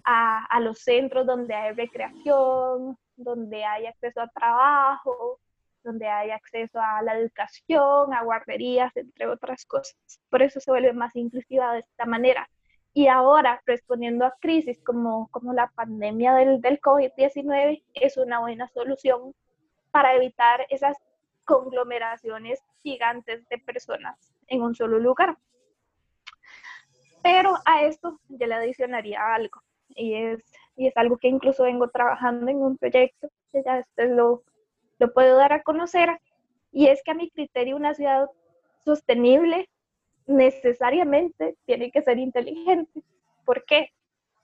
a, 0.09 0.59
los 0.61 0.79
centros 0.79 1.25
donde 1.25 1.53
hay 1.53 1.73
recreación, 1.73 2.97
donde 3.17 3.65
hay 3.65 3.87
acceso 3.87 4.21
a 4.21 4.29
trabajo, 4.29 5.39
donde 5.83 6.07
hay 6.07 6.31
acceso 6.31 6.79
a 6.79 7.01
la 7.01 7.17
educación, 7.19 8.13
a 8.13 8.23
guarderías, 8.23 8.95
entre 8.95 9.27
otras 9.27 9.65
cosas. 9.65 9.97
Por 10.29 10.41
eso 10.41 10.61
se 10.61 10.71
vuelve 10.71 10.93
más 10.93 11.13
inclusiva 11.15 11.73
de 11.73 11.79
esta 11.79 12.05
manera. 12.05 12.49
Y 12.93 13.07
ahora, 13.07 13.61
respondiendo 13.65 14.25
a 14.25 14.33
crisis 14.39 14.81
como, 14.81 15.27
como 15.29 15.53
la 15.53 15.67
pandemia 15.75 16.33
del, 16.35 16.61
del 16.61 16.79
COVID-19, 16.79 17.83
es 17.93 18.17
una 18.17 18.39
buena 18.39 18.69
solución 18.69 19.35
para 19.91 20.15
evitar 20.15 20.65
esas 20.69 20.95
conglomeraciones 21.43 22.61
gigantes 22.81 23.47
de 23.49 23.57
personas 23.57 24.33
en 24.47 24.61
un 24.61 24.73
solo 24.73 24.99
lugar. 24.99 25.37
Pero 27.21 27.55
a 27.65 27.83
esto 27.83 28.21
yo 28.29 28.47
le 28.47 28.55
adicionaría 28.55 29.33
algo, 29.35 29.61
y 29.89 30.13
es, 30.13 30.43
y 30.75 30.87
es 30.87 30.97
algo 30.97 31.17
que 31.17 31.27
incluso 31.27 31.63
vengo 31.63 31.89
trabajando 31.89 32.49
en 32.49 32.57
un 32.57 32.77
proyecto, 32.77 33.29
que 33.51 33.63
ya 33.63 33.77
después 33.77 34.09
lo, 34.09 34.43
lo 34.99 35.13
puedo 35.13 35.37
dar 35.37 35.53
a 35.53 35.63
conocer, 35.63 36.09
y 36.71 36.87
es 36.87 37.01
que 37.03 37.11
a 37.11 37.15
mi 37.15 37.29
criterio 37.29 37.75
una 37.75 37.93
ciudad 37.93 38.29
sostenible 38.83 39.69
necesariamente 40.27 41.55
tiene 41.65 41.91
que 41.91 42.01
ser 42.01 42.19
inteligente. 42.19 43.03
¿Por 43.45 43.65
qué? 43.65 43.89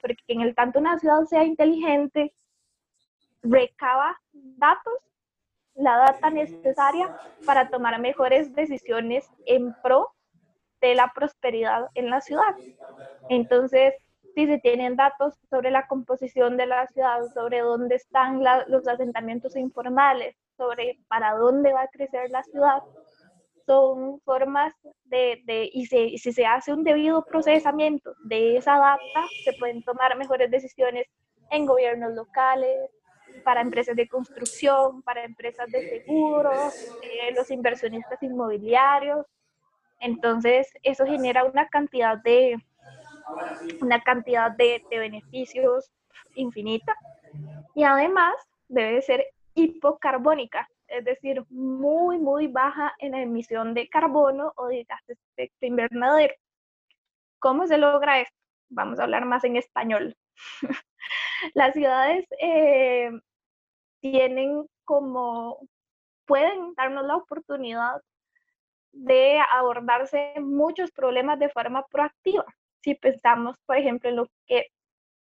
Porque 0.01 0.21
en 0.27 0.41
el 0.41 0.55
tanto 0.55 0.79
una 0.79 0.97
ciudad 0.97 1.23
sea 1.25 1.43
inteligente, 1.43 2.33
recaba 3.41 4.19
datos, 4.33 4.93
la 5.75 5.97
data 5.97 6.29
necesaria 6.29 7.17
para 7.45 7.69
tomar 7.69 8.00
mejores 8.00 8.53
decisiones 8.53 9.29
en 9.45 9.73
pro 9.81 10.09
de 10.81 10.95
la 10.95 11.12
prosperidad 11.13 11.89
en 11.95 12.09
la 12.09 12.21
ciudad. 12.21 12.55
Entonces, 13.29 13.93
si 14.35 14.47
se 14.47 14.59
tienen 14.59 14.95
datos 14.95 15.35
sobre 15.49 15.71
la 15.71 15.87
composición 15.87 16.57
de 16.57 16.65
la 16.65 16.87
ciudad, 16.87 17.21
sobre 17.33 17.59
dónde 17.59 17.95
están 17.95 18.41
los 18.67 18.87
asentamientos 18.87 19.55
informales, 19.55 20.35
sobre 20.57 20.99
para 21.07 21.33
dónde 21.35 21.73
va 21.73 21.83
a 21.83 21.87
crecer 21.87 22.29
la 22.29 22.43
ciudad, 22.43 22.81
son 23.65 24.19
formas 24.21 24.73
de, 25.05 25.41
de 25.45 25.69
y, 25.71 25.85
si 25.85 26.17
se 26.17 26.45
hace 26.45 26.73
un 26.73 26.83
debido 26.83 27.23
procesamiento 27.23 28.13
de 28.25 28.57
esa 28.57 28.77
data, 28.77 29.27
se 29.43 29.53
pueden 29.53 29.83
tomar 29.83 30.17
mejores 30.17 30.51
decisiones 30.51 31.07
en 31.49 31.65
gobiernos 31.65 32.13
locales, 32.13 32.89
para 33.43 33.61
empresas 33.61 33.95
de 33.95 34.07
construcción, 34.07 35.01
para 35.01 35.23
empresas 35.23 35.69
de 35.71 35.89
seguros, 35.89 36.73
eh, 37.01 37.33
los 37.35 37.49
inversionistas 37.49 38.21
inmobiliarios. 38.21 39.25
Entonces, 39.99 40.67
eso 40.83 41.05
genera 41.05 41.45
una 41.45 41.67
cantidad 41.67 42.17
de, 42.17 42.57
una 43.82 44.01
cantidad 44.01 44.51
de, 44.51 44.84
de 44.89 45.00
beneficios 45.00 45.92
infinita 46.36 46.96
y 47.75 47.84
además 47.84 48.34
debe 48.68 49.01
ser 49.01 49.25
hipocarbónica 49.56 50.68
es 50.94 51.06
decir, 51.06 51.44
muy, 51.50 52.20
muy 52.20 52.48
baja 52.48 52.94
en 53.00 53.15
emisión 53.15 53.74
de 53.74 53.89
carbono 53.89 54.53
o 54.58 54.68
de 54.68 54.84
gases 54.84 55.18
de 55.36 55.44
efecto 55.46 55.65
invernadero. 55.65 56.36
¿Cómo 57.39 57.65
se 57.68 57.77
logra 57.77 58.22
esto? 58.22 58.38
Vamos 58.70 59.00
a 59.00 59.03
hablar 59.03 59.25
más 59.25 59.44
en 59.44 59.58
español. 59.58 60.15
Las 61.56 61.74
ciudades 61.74 62.25
eh, 62.39 63.12
tienen 64.01 64.68
como, 64.86 65.68
pueden 66.25 66.74
darnos 66.75 67.06
la 67.06 67.15
oportunidad 67.18 68.01
de 68.92 69.39
abordarse 69.51 70.34
muchos 70.39 70.92
problemas 70.92 71.39
de 71.39 71.50
forma 71.50 71.86
proactiva. 71.88 72.46
Si 72.83 72.95
pensamos, 72.95 73.57
por 73.65 73.77
ejemplo, 73.77 74.09
en 74.09 74.17
lo 74.17 74.27
que 74.47 74.67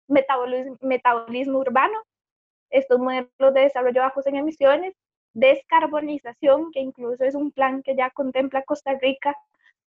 metabolismo, 0.07 0.77
metabolismo 0.81 1.59
urbano, 1.59 1.97
estos 2.69 2.99
modelos 2.99 3.53
de 3.53 3.61
desarrollo 3.61 4.01
bajos 4.01 4.27
en 4.27 4.35
emisiones 4.37 4.93
descarbonización, 5.33 6.71
que 6.71 6.79
incluso 6.79 7.23
es 7.23 7.35
un 7.35 7.51
plan 7.51 7.83
que 7.83 7.95
ya 7.95 8.09
contempla 8.11 8.63
Costa 8.63 8.97
Rica, 9.01 9.35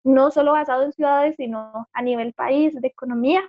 no 0.02 0.30
solo 0.30 0.52
basado 0.52 0.84
en 0.84 0.92
ciudades, 0.92 1.36
sino 1.36 1.88
a 1.92 2.02
nivel 2.02 2.32
país, 2.34 2.74
de 2.80 2.88
economía. 2.88 3.42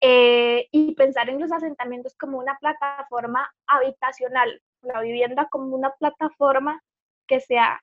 Eh, 0.00 0.68
y 0.70 0.94
pensar 0.94 1.28
en 1.28 1.40
los 1.40 1.50
asentamientos 1.50 2.14
como 2.16 2.38
una 2.38 2.56
plataforma 2.60 3.50
habitacional, 3.66 4.62
la 4.82 5.00
vivienda 5.00 5.48
como 5.50 5.74
una 5.74 5.90
plataforma 5.98 6.80
que 7.26 7.40
sea 7.40 7.80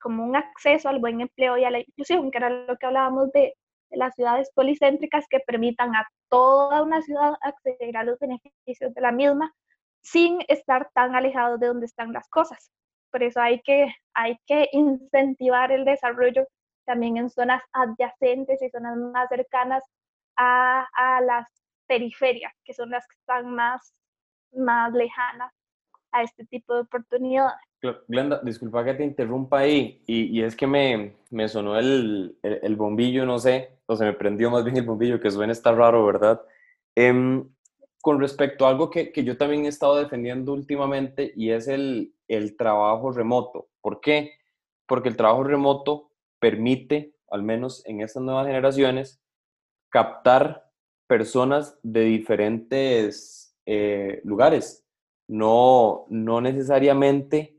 como 0.00 0.24
un 0.24 0.34
acceso 0.36 0.88
al 0.88 0.98
buen 0.98 1.20
empleo 1.20 1.56
y 1.56 1.64
a 1.64 1.70
la 1.70 1.78
inclusión, 1.78 2.30
que 2.30 2.38
era 2.38 2.50
lo 2.50 2.76
que 2.76 2.86
hablábamos 2.86 3.30
de 3.32 3.54
las 3.96 4.14
ciudades 4.14 4.50
policéntricas 4.54 5.26
que 5.28 5.40
permitan 5.40 5.94
a 5.96 6.06
toda 6.28 6.82
una 6.82 7.02
ciudad 7.02 7.34
acceder 7.40 7.96
a 7.96 8.04
los 8.04 8.18
beneficios 8.18 8.94
de 8.94 9.00
la 9.00 9.12
misma 9.12 9.52
sin 10.02 10.38
estar 10.48 10.90
tan 10.94 11.16
alejados 11.16 11.58
de 11.58 11.66
donde 11.66 11.86
están 11.86 12.12
las 12.12 12.28
cosas. 12.28 12.70
Por 13.10 13.22
eso 13.22 13.40
hay 13.40 13.60
que, 13.62 13.92
hay 14.14 14.38
que 14.46 14.68
incentivar 14.72 15.72
el 15.72 15.84
desarrollo 15.84 16.46
también 16.84 17.16
en 17.16 17.30
zonas 17.30 17.62
adyacentes 17.72 18.62
y 18.62 18.70
zonas 18.70 18.96
más 18.96 19.28
cercanas 19.28 19.82
a, 20.36 20.86
a 20.94 21.20
las 21.22 21.48
periferias, 21.86 22.52
que 22.64 22.74
son 22.74 22.90
las 22.90 23.06
que 23.08 23.16
están 23.16 23.54
más, 23.54 23.92
más 24.52 24.92
lejanas 24.92 25.52
a 26.12 26.22
este 26.22 26.44
tipo 26.46 26.74
de 26.74 26.80
oportunidades. 26.82 27.56
Glenda, 28.08 28.40
disculpa 28.42 28.84
que 28.84 28.94
te 28.94 29.04
interrumpa 29.04 29.60
ahí, 29.60 30.02
y, 30.06 30.42
es 30.42 30.56
que 30.56 30.66
me, 30.66 31.14
me 31.30 31.48
sonó 31.48 31.78
el, 31.78 32.36
el, 32.42 32.76
bombillo, 32.76 33.26
no 33.26 33.38
sé, 33.38 33.70
o 33.86 33.96
se 33.96 34.04
me 34.04 34.12
prendió 34.12 34.50
más 34.50 34.64
bien 34.64 34.76
el 34.76 34.84
bombillo, 34.84 35.20
que 35.20 35.30
suena 35.30 35.52
está 35.52 35.72
raro, 35.72 36.04
¿verdad? 36.06 36.40
Eh, 36.94 37.42
con 38.06 38.20
respecto 38.20 38.66
a 38.66 38.70
algo 38.70 38.88
que, 38.88 39.10
que, 39.10 39.24
yo 39.24 39.36
también 39.36 39.64
he 39.64 39.68
estado 39.68 39.96
defendiendo 39.96 40.52
últimamente 40.52 41.32
y 41.34 41.50
es 41.50 41.66
el, 41.66 42.14
el 42.28 42.56
trabajo 42.56 43.10
remoto. 43.10 43.68
¿Por 43.80 44.00
qué? 44.00 44.34
Porque 44.86 45.08
el 45.08 45.16
trabajo 45.16 45.42
remoto 45.42 46.12
permite, 46.38 47.14
al 47.30 47.42
menos 47.42 47.84
en 47.84 48.02
estas 48.02 48.22
nuevas 48.22 48.46
generaciones, 48.46 49.20
captar 49.90 50.70
personas 51.08 51.78
de 51.82 52.02
diferentes 52.02 53.56
eh, 53.66 54.20
lugares, 54.22 54.84
no, 55.26 56.06
no 56.08 56.40
necesariamente 56.40 57.55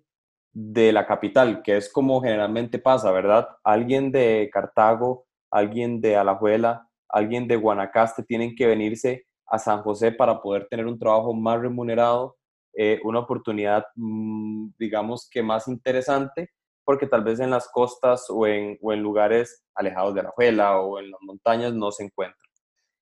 de 0.60 0.92
la 0.92 1.06
capital, 1.06 1.62
que 1.62 1.78
es 1.78 1.94
como 1.94 2.20
generalmente 2.20 2.80
pasa, 2.80 3.12
¿verdad? 3.12 3.48
Alguien 3.64 4.12
de 4.12 4.50
Cartago, 4.52 5.28
alguien 5.52 6.02
de 6.02 6.16
Alajuela, 6.16 6.90
alguien 7.10 7.48
de 7.48 7.58
Guanacaste 7.58 8.24
tienen 8.24 8.56
que 8.56 8.66
venirse 8.66 9.28
a 9.46 9.60
San 9.60 9.84
José 9.84 10.12
para 10.12 10.42
poder 10.42 10.68
tener 10.68 10.88
un 10.88 10.98
trabajo 10.98 11.32
más 11.32 11.62
remunerado, 11.62 12.38
eh, 12.74 13.00
una 13.04 13.20
oportunidad, 13.20 13.86
mm, 13.98 14.70
digamos 14.80 15.30
que 15.30 15.44
más 15.44 15.68
interesante, 15.68 16.50
porque 16.84 17.06
tal 17.06 17.24
vez 17.24 17.40
en 17.40 17.52
las 17.52 17.68
costas 17.72 18.26
o 18.28 18.48
en, 18.48 18.80
o 18.82 18.92
en 18.92 19.04
lugares 19.04 19.64
alejados 19.76 20.16
de 20.16 20.24
la 20.24 20.30
juela 20.32 20.80
o 20.80 20.98
en 20.98 21.12
las 21.12 21.22
montañas 21.22 21.72
no 21.76 21.92
se 21.92 22.06
encuentra. 22.06 22.42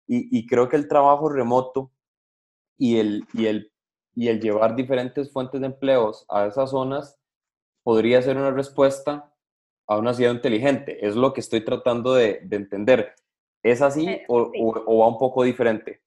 Y, 0.09 0.37
y, 0.37 0.45
creo 0.47 0.69
que 0.69 0.77
el 0.77 0.89
trabajo 0.89 1.29
remoto 1.29 1.93
y 2.77 2.99
el, 2.99 3.25
y, 3.33 3.47
el, 3.47 3.71
y 4.13 4.27
el 4.27 4.41
llevar 4.41 4.75
diferentes 4.75 5.33
fuentes 5.33 5.61
de 5.61 5.69
empleos 5.69 6.27
a 6.29 6.47
esas 6.47 6.71
zonas 6.71 7.17
podría 7.85 8.21
ser 8.23 8.37
una 8.37 8.51
respuesta 8.51 9.33
a 9.87 9.99
una 9.99 10.15
ciudad 10.15 10.33
inteligente. 10.33 11.07
Es 11.07 11.15
lo 11.15 11.33
que 11.33 11.41
estoy 11.41 11.65
tratando 11.65 12.15
de, 12.15 12.41
de 12.43 12.57
entender. 12.57 13.15
¿Es 13.63 13.81
así 13.81 14.09
eh, 14.09 14.25
o, 14.29 14.51
o, 14.87 14.99
va 14.99 15.09
un 15.09 15.19
poco 15.19 15.45
diferente? 15.45 16.01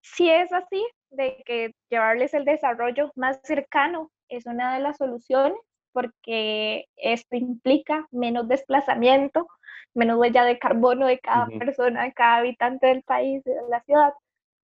Si 0.00 0.30
es 0.30 0.52
así, 0.52 0.86
de 1.10 1.42
que 1.44 1.74
llevarles 1.90 2.34
el 2.34 2.44
desarrollo 2.44 3.10
más 3.16 3.40
cercano 3.42 4.10
es 4.28 4.46
una 4.46 4.74
de 4.74 4.80
las 4.80 4.96
soluciones, 4.96 5.58
porque 5.92 6.86
esto 6.96 7.36
implica 7.36 8.06
menos 8.10 8.48
desplazamiento, 8.48 9.46
menos 9.94 10.18
huella 10.18 10.44
de 10.44 10.58
carbono 10.58 11.06
de 11.06 11.18
cada 11.20 11.46
persona, 11.58 12.04
de 12.04 12.12
cada 12.12 12.38
habitante 12.38 12.86
del 12.88 13.02
país, 13.02 13.44
de 13.44 13.54
la 13.68 13.82
ciudad, 13.82 14.12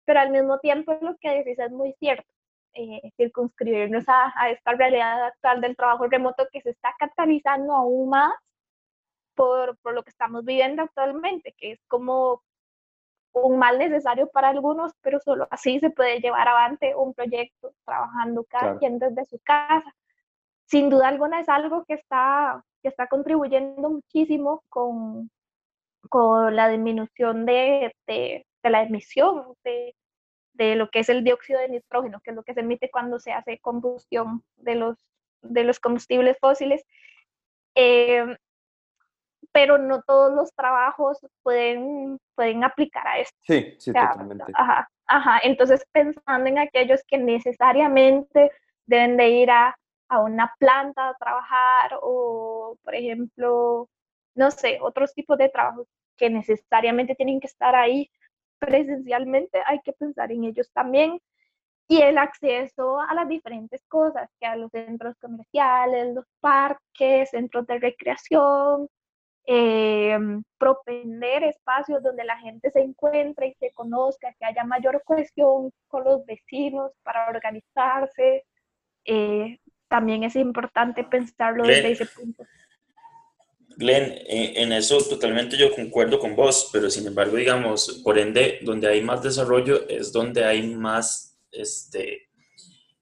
pero 0.05 0.19
al 0.19 0.31
mismo 0.31 0.59
tiempo 0.59 0.97
lo 1.01 1.15
que 1.17 1.29
decís 1.29 1.59
es 1.59 1.71
muy 1.71 1.93
cierto. 1.99 2.32
Eh, 2.75 3.11
circunscribirnos 3.17 4.03
a, 4.09 4.33
a, 4.35 4.49
esta 4.49 4.73
realidad 4.73 5.25
actual 5.27 5.61
del 5.61 5.75
trabajo 5.75 6.07
remoto 6.07 6.47
que 6.51 6.61
se 6.61 6.71
está 6.71 6.93
catalizando 6.97 7.73
aún 7.73 8.09
más 8.09 8.33
por, 9.35 9.77
por 9.79 9.93
lo 9.93 10.03
que 10.03 10.09
estamos 10.09 10.43
viviendo 10.43 10.81
actualmente, 10.81 11.53
que 11.57 11.73
es 11.73 11.79
como 11.87 12.41
un 13.33 13.59
mal 13.59 13.79
necesario 13.79 14.27
para 14.29 14.49
algunos, 14.49 14.93
pero 15.01 15.19
solo 15.19 15.47
así 15.51 15.79
se 15.79 15.89
puede 15.91 16.19
llevar 16.19 16.47
adelante 16.47 16.95
un 16.95 17.13
proyecto 17.13 17.73
trabajando 17.85 18.43
cada 18.45 18.77
quien 18.79 18.99
desde 18.99 19.25
su 19.25 19.39
casa. 19.39 19.93
Sin 20.65 20.89
duda 20.89 21.09
alguna 21.09 21.41
es 21.41 21.49
algo 21.49 21.83
que 21.85 21.95
está 21.95 22.63
que 22.83 22.89
está 22.89 23.07
contribuyendo 23.07 23.89
muchísimo 23.89 24.63
con, 24.69 25.31
con 26.09 26.55
la 26.55 26.67
disminución 26.67 27.45
de, 27.45 27.95
de, 28.07 28.45
la 28.63 28.83
emisión 28.83 29.55
de, 29.63 29.95
de, 30.53 30.75
lo 30.75 30.89
que 30.89 30.99
es 30.99 31.09
el 31.09 31.23
dióxido 31.23 31.59
de 31.59 31.69
nitrógeno, 31.69 32.21
que 32.21 32.31
es 32.31 32.35
lo 32.35 32.43
que 32.43 32.53
se 32.53 32.61
emite 32.61 32.89
cuando 32.89 33.19
se 33.19 33.33
hace 33.33 33.59
combustión 33.59 34.43
de 34.57 34.75
los, 34.75 34.97
de 35.41 35.63
los 35.63 35.79
combustibles 35.79 36.37
fósiles. 36.39 36.85
Eh, 37.75 38.37
pero 39.51 39.77
no 39.77 40.01
todos 40.01 40.33
los 40.33 40.53
trabajos 40.53 41.19
pueden, 41.43 42.19
pueden 42.35 42.63
aplicar 42.63 43.07
a 43.07 43.19
esto. 43.19 43.37
Sí, 43.43 43.75
sí, 43.77 43.93
totalmente. 43.93 44.51
Ajá, 44.55 44.89
ajá. 45.05 45.39
Entonces, 45.43 45.85
pensando 45.91 46.49
en 46.49 46.57
aquellos 46.57 47.01
que 47.07 47.17
necesariamente 47.17 48.51
deben 48.85 49.15
de 49.15 49.29
ir 49.29 49.51
a, 49.51 49.77
a 50.09 50.21
una 50.21 50.53
planta 50.57 51.09
a 51.09 51.15
trabajar 51.15 51.99
o, 52.01 52.77
por 52.83 52.95
ejemplo, 52.95 53.87
no 54.35 54.51
sé, 54.51 54.79
otros 54.81 55.13
tipos 55.13 55.37
de 55.37 55.49
trabajos 55.49 55.87
que 56.17 56.29
necesariamente 56.29 57.15
tienen 57.15 57.39
que 57.39 57.47
estar 57.47 57.75
ahí 57.75 58.09
presencialmente, 58.65 59.59
hay 59.65 59.79
que 59.81 59.93
pensar 59.93 60.31
en 60.31 60.45
ellos 60.45 60.69
también. 60.73 61.19
Y 61.87 62.01
el 62.01 62.17
acceso 62.17 62.99
a 62.99 63.13
las 63.13 63.27
diferentes 63.27 63.83
cosas, 63.87 64.29
que 64.39 64.45
a 64.45 64.55
los 64.55 64.71
centros 64.71 65.15
comerciales, 65.19 66.13
los 66.15 66.25
parques, 66.39 67.29
centros 67.29 67.67
de 67.67 67.79
recreación, 67.79 68.87
eh, 69.45 70.17
propender 70.57 71.43
espacios 71.43 72.01
donde 72.01 72.23
la 72.23 72.37
gente 72.39 72.71
se 72.71 72.79
encuentre 72.79 73.47
y 73.47 73.53
se 73.55 73.71
conozca, 73.73 74.33
que 74.39 74.45
haya 74.45 74.63
mayor 74.63 75.03
cohesión 75.03 75.71
con 75.87 76.05
los 76.05 76.25
vecinos 76.25 76.91
para 77.03 77.29
organizarse. 77.29 78.45
Eh, 79.05 79.59
también 79.89 80.23
es 80.23 80.37
importante 80.37 81.03
pensarlo 81.03 81.65
desde 81.65 81.91
ese 81.91 82.05
punto. 82.05 82.45
Glenn, 83.77 84.13
en, 84.27 84.71
eso 84.71 84.97
totalmente 85.03 85.57
yo 85.57 85.73
concuerdo 85.73 86.19
con 86.19 86.35
vos, 86.35 86.69
pero 86.71 86.89
sin 86.89 87.07
embargo, 87.07 87.37
digamos, 87.37 88.01
por 88.03 88.17
ende, 88.17 88.59
donde 88.61 88.87
hay 88.87 89.01
más 89.01 89.23
desarrollo 89.23 89.87
es 89.87 90.11
donde 90.11 90.43
hay 90.45 90.63
más, 90.67 91.37
este, 91.51 92.29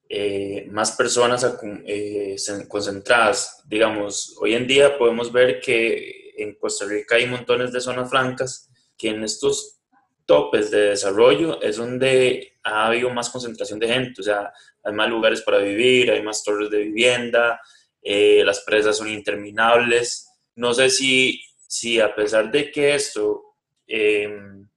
eh, 0.10 0.68
más 0.70 0.94
personas 0.94 1.46
eh, 1.86 2.36
concentradas. 2.68 3.64
Digamos, 3.66 4.36
hoy 4.40 4.56
en 4.56 4.68
día 4.68 4.98
podemos 4.98 5.32
ver 5.32 5.60
que 5.60 6.34
en 6.38 6.56
Costa 6.56 6.86
Rica 6.86 7.16
hay 7.16 7.28
montones 7.28 7.72
de 7.72 7.82
zonas 7.82 8.10
francas 8.10 8.70
que 8.98 9.10
en 9.10 9.24
estos 9.24 9.80
topes 10.26 10.72
de 10.72 10.90
desarrollo 10.90 11.62
es 11.62 11.78
donde 11.78 12.54
ha 12.64 12.88
habido 12.88 13.10
más 13.10 13.30
concentración 13.30 13.80
de 13.80 13.88
gente, 13.88 14.22
o 14.22 14.24
sea, 14.24 14.54
hay 14.84 14.94
más 14.94 15.10
lugares 15.10 15.42
para 15.42 15.58
vivir, 15.58 16.12
hay 16.12 16.22
más 16.22 16.44
torres 16.44 16.70
de 16.70 16.78
vivienda, 16.78 17.60
eh, 18.02 18.44
las 18.46 18.62
presas 18.62 18.98
son 18.98 19.10
interminables 19.10 20.31
no 20.56 20.74
sé 20.74 20.90
si, 20.90 21.42
si 21.68 22.00
a 22.00 22.14
pesar 22.14 22.52
de 22.52 22.72
que 22.72 22.96
esto 22.96 23.44
em, 23.88 24.68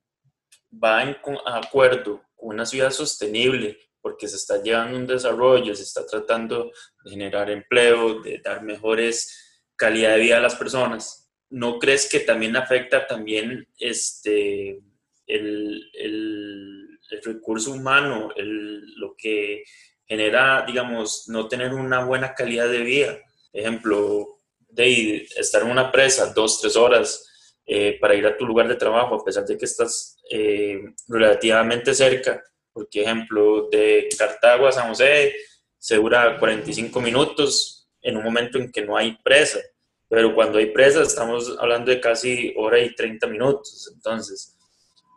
va 0.73 1.03
en 1.03 1.17
acuerdo 1.47 2.23
con 2.35 2.55
una 2.55 2.67
ciudad 2.67 2.91
sostenible, 2.91 3.79
porque 4.01 4.29
se 4.29 4.37
está 4.37 4.63
llevando 4.63 4.99
un 4.99 5.07
desarrollo, 5.07 5.75
se 5.75 5.83
está 5.83 6.07
tratando 6.07 6.71
de 7.05 7.11
generar 7.11 7.51
empleo, 7.51 8.21
de 8.21 8.39
dar 8.39 8.63
mejores 8.63 9.63
calidad 9.77 10.15
de 10.15 10.21
vida 10.21 10.37
a 10.39 10.43
las 10.43 10.55
personas, 10.55 11.25
¿no 11.51 11.79
crees 11.79 12.09
que 12.09 12.21
también 12.21 12.57
afecta 12.57 13.07
también 13.07 13.69
este, 13.79 14.81
el, 15.27 15.91
el, 15.95 16.99
el 17.11 17.23
recurso 17.23 17.73
humano, 17.73 18.31
lo 18.37 19.15
que 19.17 19.65
genera, 20.07 20.65
digamos, 20.67 21.25
no 21.29 21.49
tener 21.49 21.73
una 21.75 22.05
buena 22.05 22.35
calidad 22.35 22.69
de 22.69 22.81
vida? 22.81 23.19
Ejemplo, 23.53 24.39
de 24.75 25.27
estar 25.37 25.63
en 25.63 25.71
una 25.71 25.91
presa 25.91 26.33
dos, 26.35 26.61
tres 26.61 26.77
horas 26.77 27.27
eh, 27.67 27.97
para 28.01 28.15
ir 28.15 28.27
a 28.27 28.37
tu 28.37 28.45
lugar 28.45 28.69
de 28.69 28.77
trabajo, 28.77 29.15
a 29.15 29.25
pesar 29.25 29.47
de 29.47 29.57
que 29.57 29.65
estás 29.65 30.17
eh, 30.31 30.81
relativamente 31.09 31.95
cerca. 31.95 32.43
Por 32.73 32.89
ejemplo, 32.93 33.69
de 33.71 34.09
Cartago 34.19 34.67
a 34.67 34.73
San 34.73 34.89
José 34.89 35.35
se 35.79 35.97
dura 35.97 36.39
45 36.39 37.01
minutos 37.01 37.89
en 38.03 38.17
un 38.17 38.25
momento 38.25 38.59
en 38.59 38.71
que 38.71 38.83
no 38.83 38.97
hay 38.97 39.17
presa. 39.23 39.61
Pero 40.09 40.35
cuando 40.35 40.59
hay 40.59 40.67
presa 40.67 41.03
estamos 41.03 41.57
hablando 41.59 41.91
de 41.91 42.01
casi 42.01 42.53
hora 42.57 42.81
y 42.81 42.95
30 42.95 43.27
minutos. 43.29 43.91
Entonces, 43.95 44.59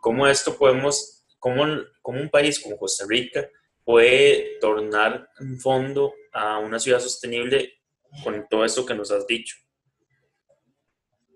¿cómo 0.00 0.26
esto 0.26 0.56
podemos, 0.56 1.26
cómo, 1.38 1.66
cómo 2.00 2.20
un 2.20 2.30
país 2.30 2.60
como 2.60 2.78
Costa 2.78 3.04
Rica 3.08 3.48
puede 3.84 4.58
tornar 4.60 5.28
un 5.40 5.58
fondo 5.58 6.14
a 6.32 6.58
una 6.58 6.78
ciudad 6.78 7.00
sostenible 7.00 7.77
con 8.22 8.46
todo 8.48 8.64
esto 8.64 8.84
que 8.86 8.94
nos 8.94 9.10
has 9.10 9.26
dicho. 9.26 9.56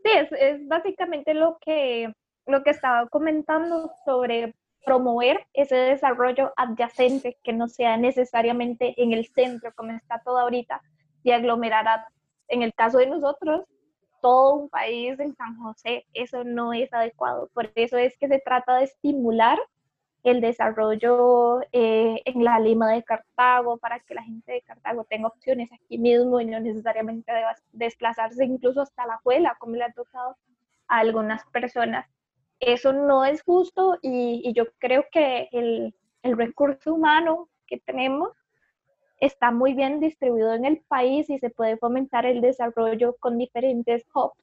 Sí, 0.05 0.11
es, 0.39 0.67
básicamente 0.67 1.35
lo 1.35 1.59
que, 1.61 2.13
lo 2.47 2.63
que 2.63 2.71
estaba 2.71 3.09
comentando 3.09 3.93
sobre 4.05 4.55
promover 4.85 5.47
ese 5.53 5.77
desarrollo 5.77 6.53
adyacente 6.57 7.39
que 7.45 7.53
no 7.53 7.69
sea 7.69 7.97
necesariamente 7.97 9.01
en 9.01 9.13
el 9.13 9.27
centro 9.27 9.73
como 9.77 9.93
está 9.93 10.21
todo 10.25 10.39
ahorita 10.39 10.83
y 11.23 11.31
aglomerar 11.31 12.05
en 12.49 12.63
el 12.63 12.75
caso 12.75 12.99
de 12.99 13.07
nosotros 13.07 13.65
todo 14.21 14.55
un 14.55 14.69
país 14.69 15.19
en 15.21 15.35
San 15.35 15.57
José, 15.59 16.07
eso 16.15 16.45
no 16.45 16.73
es 16.73 16.93
adecuado. 16.93 17.51
Por 17.55 17.71
eso 17.75 17.97
es 17.97 18.17
que 18.19 18.29
se 18.29 18.39
trata 18.39 18.77
de 18.77 18.85
estimular 18.85 19.59
el 20.23 20.41
desarrollo 20.41 21.63
eh, 21.73 22.23
en 22.25 22.45
la 22.45 22.61
Lima 22.61 22.93
de 22.93 23.03
Cartago 23.03 23.79
para 23.79 24.01
que 24.01 24.15
la 24.15 24.23
gente 24.23 24.53
de 24.53 24.63
Cartago 24.63 25.05
tenga 25.05 25.29
opciones 25.29 25.73
aquí 25.73 25.99
mismo 25.99 26.41
y 26.41 26.47
no 26.47 26.61
necesariamente 26.61 27.33
deba 27.33 27.55
desplazarse 27.73 28.45
incluso 28.45 28.83
hasta 28.83 29.07
la 29.07 29.19
Juela, 29.19 29.57
como 29.59 29.75
le 29.75 29.85
ha 29.85 29.93
tocado 29.93 30.37
a 30.89 30.99
algunas 30.99 31.45
personas. 31.47 32.07
Eso 32.61 32.93
no 32.93 33.25
es 33.25 33.43
justo 33.43 33.99
y, 34.03 34.53
yo 34.55 34.67
creo 34.79 35.07
que 35.11 35.49
el, 35.51 35.95
el, 36.23 36.37
recurso 36.37 36.95
humano 36.95 37.49
que 37.67 37.79
tenemos 37.79 38.31
está 39.19 39.51
muy 39.51 39.75
bien 39.75 39.99
distribuido 39.99 40.55
en 40.55 40.65
el 40.65 40.79
país 40.87 41.29
y 41.31 41.39
se 41.39 41.51
puede 41.51 41.77
fomentar 41.77 42.27
el 42.27 42.41
desarrollo 42.41 43.17
con 43.19 43.39
diferentes 43.39 44.07
hubs 44.15 44.37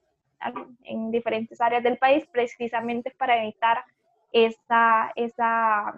en 0.84 1.12
diferentes 1.12 1.60
áreas 1.60 1.84
del 1.84 1.98
país 1.98 2.26
precisamente 2.32 3.12
para 3.12 3.42
evitar 3.42 3.84
esa, 4.32 5.12
esa, 5.15 5.96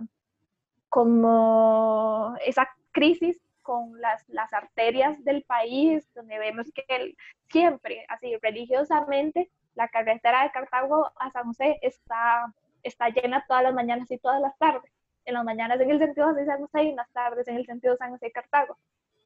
como 0.90 2.36
esa 2.46 2.70
crisis 2.92 3.40
con 3.62 4.00
las, 4.02 4.28
las 4.28 4.52
arterias 4.54 5.24
del 5.24 5.44
país, 5.44 6.08
donde 6.14 6.40
vemos 6.40 6.68
que 6.74 7.16
siempre, 7.50 8.06
así 8.10 8.36
religiosamente, 8.42 9.50
la 9.76 9.88
carretera 9.88 10.44
de 10.44 10.52
Cartago 10.52 11.12
a 11.16 11.32
San 11.32 11.46
José 11.46 11.80
está, 11.82 12.54
está 12.84 13.10
llena 13.10 13.46
todas 13.48 13.64
las 13.64 13.74
mañanas 13.74 14.10
y 14.12 14.18
todas 14.18 14.42
las 14.42 14.58
tardes. 14.58 14.92
En 15.24 15.36
las 15.36 15.46
mañanas 15.46 15.80
en 15.80 15.92
el 15.92 16.00
sentido 16.00 16.34
de 16.34 16.46
San 16.46 16.60
José 16.62 16.84
y 16.84 16.90
en 16.90 16.96
las 16.96 17.12
tardes 17.12 17.48
en 17.48 17.56
el 17.56 17.66
sentido 17.66 17.94
de 17.94 17.98
San 17.98 18.12
José 18.12 18.28
y 18.28 18.32
Cartago. 18.32 18.78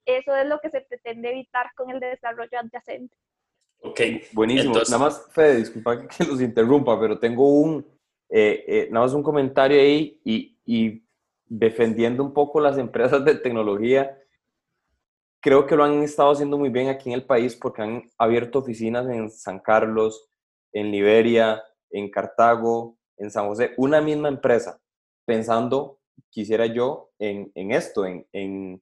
Eso 0.06 0.36
es 0.36 0.46
lo 0.46 0.60
que 0.60 0.70
se 0.70 0.82
pretende 0.82 1.32
evitar 1.32 1.74
con 1.74 1.90
el 1.90 2.00
desarrollo 2.00 2.60
adyacente. 2.60 3.16
Ok, 3.82 4.02
buenísimo. 4.34 4.76
Nada 4.76 4.98
más, 4.98 5.28
Fede, 5.32 5.58
disculpa 5.58 6.08
que 6.08 6.24
los 6.26 6.42
interrumpa, 6.42 7.00
pero 7.00 7.18
tengo 7.18 7.48
un, 7.60 7.86
eh, 8.30 8.64
eh, 8.68 8.88
nada 8.92 9.06
más 9.06 9.14
un 9.14 9.24
comentario 9.24 9.80
ahí 9.80 10.20
y, 10.24 11.04
defendiendo 11.48 12.24
un 12.24 12.34
poco 12.34 12.60
las 12.60 12.78
empresas 12.78 13.24
de 13.24 13.36
tecnología. 13.36 14.18
Creo 15.40 15.68
que 15.68 15.76
lo 15.76 15.84
han 15.84 16.02
estado 16.02 16.32
haciendo 16.32 16.58
muy 16.58 16.70
bien 16.70 16.90
aquí 16.90 17.10
en 17.10 17.16
el 17.16 17.26
país 17.26 17.56
porque 17.56 17.84
han 17.84 18.04
abierto 18.18 18.60
oficinas 18.60 19.08
en 19.08 19.30
San 19.30 19.60
Carlos, 19.60 20.28
en 20.74 20.92
Liberia, 20.92 21.64
en 21.92 22.10
Cartago, 22.10 22.98
en 23.18 23.30
San 23.30 23.48
José, 23.48 23.74
una 23.78 24.02
misma 24.02 24.28
empresa, 24.28 24.82
pensando, 25.24 26.00
quisiera 26.32 26.66
yo, 26.66 27.12
en, 27.20 27.52
esto, 27.72 28.06
en, 28.06 28.82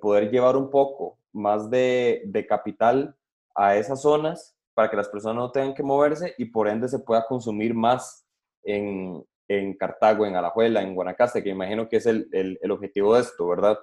poder 0.00 0.30
llevar 0.30 0.56
un 0.58 0.68
poco 0.68 1.18
más 1.32 1.70
de 1.70 2.46
capital 2.46 3.16
a 3.54 3.76
esas 3.76 4.02
zonas 4.02 4.54
para 4.74 4.90
que 4.90 4.96
las 4.96 5.08
personas 5.08 5.36
no 5.36 5.52
tengan 5.52 5.74
que 5.74 5.82
moverse 5.82 6.34
y 6.36 6.46
por 6.46 6.68
ende 6.68 6.88
se 6.88 6.98
pueda 6.98 7.24
consumir 7.26 7.74
más 7.74 8.23
en, 8.64 9.24
en 9.48 9.76
Cartago, 9.76 10.26
en 10.26 10.36
Alajuela, 10.36 10.82
en 10.82 10.94
Guanacaste, 10.94 11.42
que 11.42 11.50
imagino 11.50 11.88
que 11.88 11.96
es 11.96 12.06
el, 12.06 12.28
el, 12.32 12.70
objetivo 12.70 13.14
de 13.14 13.22
esto, 13.22 13.46
¿verdad? 13.46 13.78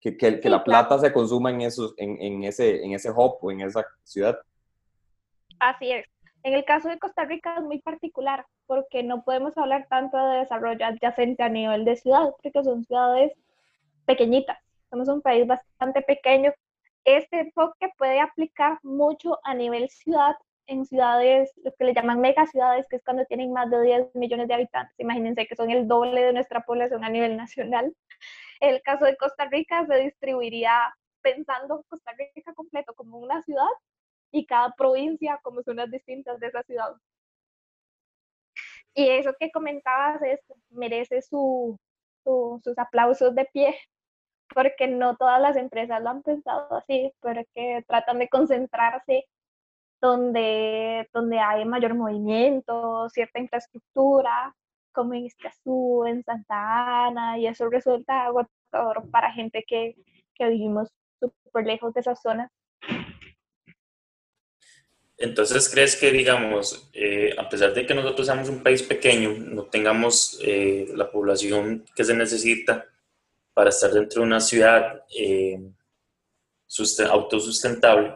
Que, 0.00 0.16
que, 0.16 0.40
que 0.40 0.50
la 0.50 0.64
plata 0.64 0.98
se 0.98 1.12
consuma 1.12 1.50
en, 1.50 1.62
esos, 1.62 1.94
en, 1.96 2.20
en, 2.20 2.44
ese, 2.44 2.84
en 2.84 2.92
ese 2.92 3.10
hub 3.10 3.38
o 3.40 3.50
en 3.50 3.62
esa 3.62 3.84
ciudad. 4.02 4.38
Así 5.58 5.92
es. 5.92 6.06
En 6.44 6.54
el 6.54 6.64
caso 6.64 6.88
de 6.88 6.98
Costa 6.98 7.24
Rica 7.24 7.54
es 7.56 7.62
muy 7.62 7.80
particular 7.80 8.46
porque 8.66 9.02
no 9.04 9.22
podemos 9.22 9.56
hablar 9.56 9.86
tanto 9.88 10.16
de 10.16 10.38
desarrollo 10.38 10.84
adyacente 10.84 11.42
a 11.42 11.48
nivel 11.48 11.84
de 11.84 11.96
ciudad, 11.96 12.30
porque 12.42 12.64
son 12.64 12.84
ciudades 12.84 13.32
pequeñitas. 14.06 14.58
Somos 14.90 15.08
un 15.08 15.22
país 15.22 15.46
bastante 15.46 16.02
pequeño. 16.02 16.52
Este 17.04 17.40
enfoque 17.40 17.90
puede 17.96 18.20
aplicar 18.20 18.78
mucho 18.82 19.38
a 19.44 19.54
nivel 19.54 19.88
ciudad 19.88 20.34
en 20.66 20.86
ciudades, 20.86 21.52
lo 21.64 21.72
que 21.74 21.84
le 21.84 21.94
llaman 21.94 22.20
megaciudades, 22.20 22.86
que 22.88 22.96
es 22.96 23.04
cuando 23.04 23.24
tienen 23.26 23.52
más 23.52 23.70
de 23.70 23.82
10 23.82 24.14
millones 24.14 24.48
de 24.48 24.54
habitantes. 24.54 24.94
Imagínense 24.98 25.46
que 25.46 25.56
son 25.56 25.70
el 25.70 25.88
doble 25.88 26.22
de 26.22 26.32
nuestra 26.32 26.64
población 26.64 27.04
a 27.04 27.10
nivel 27.10 27.36
nacional. 27.36 27.94
El 28.60 28.80
caso 28.82 29.04
de 29.04 29.16
Costa 29.16 29.46
Rica 29.46 29.86
se 29.86 29.96
distribuiría 29.96 30.94
pensando 31.22 31.84
Costa 31.88 32.12
Rica 32.16 32.54
completo 32.54 32.94
como 32.94 33.18
una 33.18 33.42
ciudad, 33.42 33.68
y 34.32 34.46
cada 34.46 34.72
provincia 34.74 35.38
como 35.42 35.62
zonas 35.62 35.90
distintas 35.90 36.40
de 36.40 36.48
esa 36.48 36.62
ciudad. 36.64 36.94
Y 38.94 39.08
eso 39.08 39.34
que 39.38 39.52
comentabas 39.52 40.20
es, 40.22 40.40
merece 40.70 41.22
su, 41.22 41.78
sus 42.24 42.78
aplausos 42.78 43.34
de 43.34 43.44
pie, 43.52 43.78
porque 44.54 44.88
no 44.88 45.16
todas 45.16 45.40
las 45.40 45.56
empresas 45.56 46.02
lo 46.02 46.10
han 46.10 46.22
pensado 46.22 46.74
así, 46.74 47.12
porque 47.20 47.84
tratan 47.86 48.18
de 48.18 48.28
concentrarse 48.28 49.26
donde, 50.02 51.08
donde 51.14 51.38
hay 51.38 51.64
mayor 51.64 51.94
movimiento, 51.94 53.08
cierta 53.08 53.38
infraestructura, 53.38 54.54
como 54.92 55.14
en 55.14 55.26
Escazú, 55.26 56.04
en 56.06 56.22
Santa 56.24 57.06
Ana, 57.06 57.38
y 57.38 57.46
eso 57.46 57.70
resulta 57.70 58.24
agotador 58.24 59.08
para 59.10 59.32
gente 59.32 59.64
que, 59.66 59.94
que 60.34 60.48
vivimos 60.48 60.88
súper 61.20 61.66
lejos 61.66 61.94
de 61.94 62.00
esas 62.00 62.20
zonas. 62.20 62.50
Entonces, 65.16 65.68
¿crees 65.68 65.94
que, 65.94 66.10
digamos, 66.10 66.90
eh, 66.92 67.32
a 67.38 67.48
pesar 67.48 67.72
de 67.72 67.86
que 67.86 67.94
nosotros 67.94 68.26
seamos 68.26 68.48
un 68.48 68.60
país 68.60 68.82
pequeño, 68.82 69.30
no 69.38 69.66
tengamos 69.66 70.36
eh, 70.42 70.88
la 70.96 71.12
población 71.12 71.84
que 71.94 72.02
se 72.02 72.14
necesita 72.14 72.86
para 73.54 73.70
estar 73.70 73.92
dentro 73.92 74.20
de 74.20 74.26
una 74.26 74.40
ciudad 74.40 75.04
eh, 75.16 75.60
autosustentable, 77.08 78.14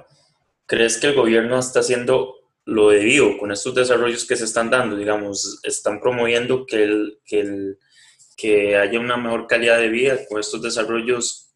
¿crees 0.67 0.99
que 0.99 1.09
el 1.09 1.15
gobierno 1.15 1.59
está 1.59 1.81
haciendo 1.81 2.35
lo 2.65 2.91
debido 2.91 3.39
con 3.39 3.53
estos 3.53 3.75
desarrollos 3.75 4.25
que 4.25 4.37
se 4.37 4.45
están 4.45 4.71
dando? 4.71 4.97
Digamos, 4.97 5.61
están 5.63 6.01
promoviendo 6.01 6.67
que, 6.67 6.83
el, 6.83 7.19
que, 7.25 7.41
el, 7.41 7.79
que 8.37 8.77
haya 8.77 9.01
una 9.01 9.17
mejor 9.17 9.47
calidad 9.47 9.79
de 9.79 9.89
vida 9.89 10.19
con 10.29 10.41
estos 10.41 10.61
desarrollos 10.63 11.55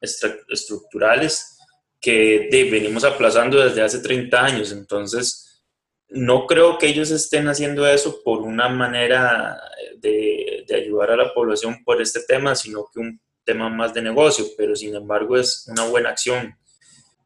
estructurales 0.00 1.58
que 2.00 2.48
venimos 2.70 3.04
aplazando 3.04 3.64
desde 3.64 3.82
hace 3.82 4.00
30 4.00 4.44
años. 4.44 4.72
Entonces, 4.72 5.62
no 6.08 6.46
creo 6.46 6.78
que 6.78 6.86
ellos 6.86 7.10
estén 7.10 7.48
haciendo 7.48 7.86
eso 7.86 8.22
por 8.22 8.42
una 8.42 8.68
manera 8.68 9.58
de, 9.96 10.64
de, 10.68 10.74
ayudar 10.76 11.12
a 11.12 11.16
la 11.16 11.32
población 11.32 11.82
por 11.82 12.02
este 12.02 12.20
tema, 12.20 12.54
sino 12.54 12.86
que 12.92 13.00
un 13.00 13.20
tema 13.42 13.68
más 13.70 13.94
de 13.94 14.02
negocio, 14.02 14.44
pero 14.56 14.76
sin 14.76 14.94
embargo 14.94 15.36
es 15.36 15.66
una 15.68 15.86
buena 15.86 16.10
acción. 16.10 16.54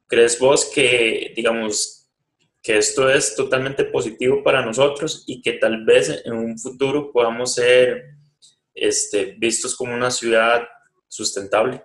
¿Crees 0.09 0.41
vos 0.41 0.71
que, 0.75 1.35
digamos, 1.37 2.11
que 2.63 2.79
esto 2.79 3.09
es 3.11 3.37
totalmente 3.37 3.85
positivo 3.85 4.43
para 4.43 4.65
nosotros 4.65 5.25
y 5.27 5.43
que 5.43 5.53
tal 5.53 5.85
vez 5.85 6.23
en 6.25 6.33
un 6.33 6.59
futuro 6.59 7.13
podamos 7.13 7.55
ser 7.55 8.15
este, 8.75 9.37
vistos 9.39 9.77
como 9.77 9.95
una 9.95 10.11
ciudad 10.11 10.67
sustentable? 11.09 11.85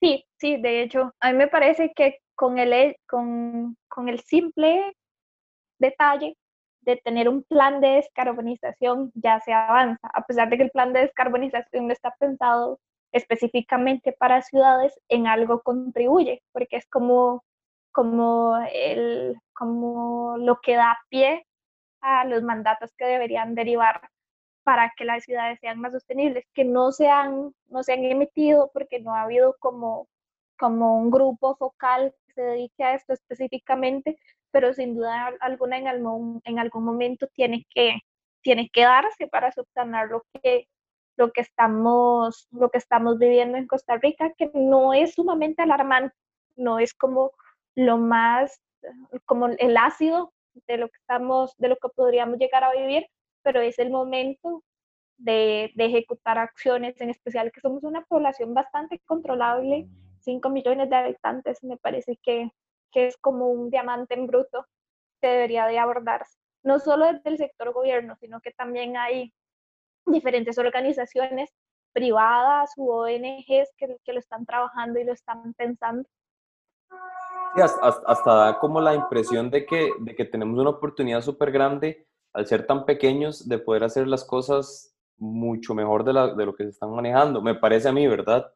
Sí, 0.00 0.24
sí, 0.36 0.56
de 0.56 0.82
hecho, 0.82 1.14
a 1.20 1.30
mí 1.30 1.38
me 1.38 1.48
parece 1.48 1.92
que 1.94 2.18
con 2.34 2.58
el, 2.58 2.96
con, 3.08 3.76
con 3.88 4.08
el 4.08 4.20
simple 4.20 4.96
detalle 5.78 6.36
de 6.80 6.96
tener 6.96 7.28
un 7.28 7.44
plan 7.44 7.80
de 7.80 7.88
descarbonización 7.88 9.12
ya 9.14 9.40
se 9.40 9.52
avanza, 9.52 10.08
a 10.12 10.24
pesar 10.24 10.48
de 10.50 10.56
que 10.56 10.64
el 10.64 10.70
plan 10.70 10.92
de 10.92 11.00
descarbonización 11.00 11.86
no 11.86 11.92
está 11.92 12.14
pensado 12.18 12.80
específicamente 13.12 14.12
para 14.12 14.42
ciudades, 14.42 14.98
en 15.08 15.26
algo 15.26 15.62
contribuye, 15.62 16.42
porque 16.52 16.76
es 16.76 16.86
como, 16.88 17.44
como, 17.92 18.56
el, 18.72 19.36
como 19.52 20.36
lo 20.38 20.60
que 20.60 20.76
da 20.76 20.98
pie 21.08 21.46
a 22.00 22.24
los 22.24 22.42
mandatos 22.42 22.92
que 22.96 23.06
deberían 23.06 23.54
derivar 23.54 24.10
para 24.64 24.92
que 24.96 25.04
las 25.04 25.24
ciudades 25.24 25.60
sean 25.60 25.80
más 25.80 25.92
sostenibles, 25.92 26.44
que 26.52 26.64
no 26.64 26.90
se 26.90 27.08
han, 27.08 27.52
no 27.68 27.82
se 27.84 27.92
han 27.92 28.04
emitido 28.04 28.70
porque 28.72 29.00
no 29.00 29.14
ha 29.14 29.22
habido 29.22 29.56
como, 29.60 30.08
como 30.58 30.98
un 30.98 31.10
grupo 31.10 31.56
focal 31.56 32.12
que 32.26 32.32
se 32.34 32.42
dedique 32.42 32.82
a 32.82 32.94
esto 32.94 33.12
específicamente, 33.12 34.18
pero 34.50 34.74
sin 34.74 34.96
duda 34.96 35.32
alguna 35.40 35.78
en 35.78 35.86
algún, 35.86 36.40
en 36.44 36.58
algún 36.58 36.84
momento 36.84 37.28
tiene 37.28 37.64
que, 37.70 38.00
tiene 38.42 38.68
que 38.70 38.82
darse 38.82 39.28
para 39.28 39.52
subsanar 39.52 40.08
lo 40.08 40.24
que, 40.42 40.66
lo, 41.16 41.32
que 41.32 41.40
estamos, 41.40 42.48
lo 42.50 42.70
que 42.70 42.78
estamos 42.78 43.18
viviendo 43.18 43.58
en 43.58 43.66
Costa 43.66 43.96
Rica, 43.96 44.32
que 44.36 44.50
no 44.54 44.94
es 44.94 45.14
sumamente 45.14 45.62
alarmante, 45.62 46.14
no 46.56 46.78
es 46.78 46.94
como 46.94 47.32
lo 47.74 47.98
más, 47.98 48.60
como 49.24 49.46
el 49.46 49.76
ácido 49.76 50.32
de 50.66 50.78
lo 50.78 50.88
que 50.88 50.96
estamos, 50.98 51.54
de 51.58 51.68
lo 51.68 51.76
que 51.76 51.88
podríamos 51.94 52.38
llegar 52.38 52.64
a 52.64 52.72
vivir, 52.72 53.06
pero 53.42 53.60
es 53.60 53.78
el 53.78 53.90
momento 53.90 54.62
de, 55.18 55.72
ejecutar 55.76 56.38
acciones, 56.38 57.00
en 57.00 57.10
especial 57.10 57.52
que 57.52 57.60
somos 57.60 57.84
una 57.84 58.04
población 58.04 58.54
bastante 58.54 59.00
controlable, 59.06 59.88
5 60.20 60.50
millones 60.50 60.90
de 60.90 60.96
habitantes, 60.96 61.62
me 61.62 61.76
parece 61.76 62.18
que, 62.22 62.50
que 62.90 63.06
es 63.06 63.16
como 63.18 63.48
un 63.48 63.70
diamante 63.70 64.14
en 64.14 64.26
bruto 64.26 64.66
que 65.20 65.28
debería 65.28 65.66
de 65.66 65.78
abordarse, 65.78 66.38
no 66.62 66.78
solo 66.78 67.06
desde 67.06 67.30
el 67.30 67.38
sector 67.38 67.72
gobierno, 67.72 68.16
sino 68.16 68.40
que 68.40 68.50
también 68.52 68.96
hay 68.96 69.32
diferentes 70.06 70.58
organizaciones 70.58 71.50
privadas 71.92 72.72
u 72.76 72.90
ONGs 72.90 73.72
que, 73.76 73.96
que 74.04 74.12
lo 74.12 74.18
están 74.18 74.44
trabajando 74.44 74.98
y 74.98 75.04
lo 75.04 75.12
están 75.12 75.54
pensando. 75.54 76.08
hasta, 77.54 78.02
hasta, 78.06 78.34
da 78.34 78.58
como 78.58 78.80
la 78.80 78.94
impresión 78.94 79.50
de 79.50 79.64
que, 79.64 79.90
de 80.00 80.14
que 80.14 80.24
tenemos 80.24 80.58
una 80.58 80.70
oportunidad 80.70 81.22
súper 81.22 81.50
grande 81.50 82.06
al 82.32 82.46
ser 82.46 82.66
tan 82.66 82.84
pequeños, 82.84 83.48
de 83.48 83.58
poder 83.58 83.84
hacer 83.84 84.06
las 84.06 84.22
cosas 84.22 84.94
mucho 85.18 85.74
mejor 85.74 86.04
de, 86.04 86.12
lo 86.12 86.54
que 86.54 86.64
se 86.64 86.70
están 86.70 86.90
manejando, 86.90 87.40
me 87.40 87.54
parece 87.54 87.88
a 87.88 87.92
mí, 87.92 88.06
¿verdad? 88.06 88.52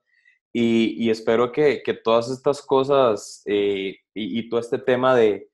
Y, 0.52 1.08
espero 1.10 1.52
que, 1.52 1.82
todas 2.04 2.28
estas 2.28 2.60
cosas 2.60 3.42
eh, 3.46 3.96
y, 4.14 4.48
todo 4.48 4.60
este 4.60 4.78
tema 4.78 5.14
de, 5.14 5.48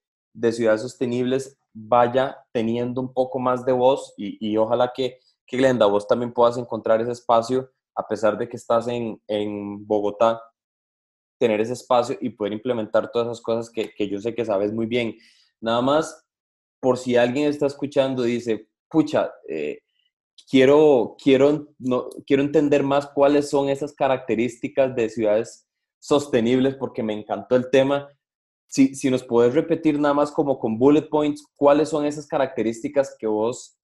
ciudades 0.51 0.83
sostenibles 0.83 1.59
vaya 1.73 2.37
teniendo 2.53 3.01
un 3.01 3.13
poco 3.13 3.39
más 3.39 3.65
de 3.65 3.73
voz 3.73 4.15
y, 4.17 4.57
ojalá 4.57 4.93
que, 4.95 5.21
que, 5.47 5.57
Glenda, 5.57 5.87
vos 5.87 6.07
también 6.07 6.33
puedas 6.33 6.57
encontrar 6.59 7.01
ese 7.01 7.13
espacio, 7.13 7.71
a 7.95 8.07
pesar 8.07 8.37
de 8.37 8.49
que 8.49 8.57
estás 8.57 8.89
en, 8.89 9.21
en 9.27 9.87
Bogotá, 9.87 10.43
tener 11.39 11.61
ese 11.61 11.75
espacio 11.75 12.17
y 12.21 12.31
poder 12.31 12.55
implementar 12.55 13.11
todas 13.11 13.29
esas 13.29 13.41
cosas 13.41 13.71
que, 13.71 13.93
que 13.95 14.09
yo 14.09 14.21
sé 14.21 14.35
que 14.35 14.45
sabes 14.45 14.73
muy 14.73 14.87
bien. 14.87 15.17
Nada 15.61 15.83
más 15.83 16.27
por 16.81 16.99
si 16.99 17.17
alguien 17.17 17.49
está 17.49 17.67
escuchando 17.67 18.23
dice, 18.23 18.69
pucha, 18.89 19.33
eh, 19.49 19.81
quiero, 20.49 21.17
quiero, 21.23 21.69
no, 21.79 22.09
quiero 22.27 22.43
entender 22.43 22.83
más 22.83 23.07
cuáles 23.09 23.51
son 23.51 23.69
esas 23.69 23.95
características 23.95 24.95
de 24.95 25.09
ciudades 25.09 25.67
sostenibles 25.99 26.77
porque 26.77 27.03
me 27.03 27.13
encantó 27.13 27.57
el 27.57 27.71
tema. 27.71 28.09
Si, 28.69 28.95
si 28.95 29.11
nos 29.11 29.25
puedes 29.25 29.55
repetir 29.55 29.99
nada 29.99 30.15
más 30.15 30.31
como 30.31 30.59
con 30.59 30.79
bullet 30.79 31.09
points, 31.09 31.47
¿cuáles 31.57 31.89
son 31.89 32.05
esas 32.05 32.27
características 32.27 33.17
que 33.19 33.27
vos 33.27 33.79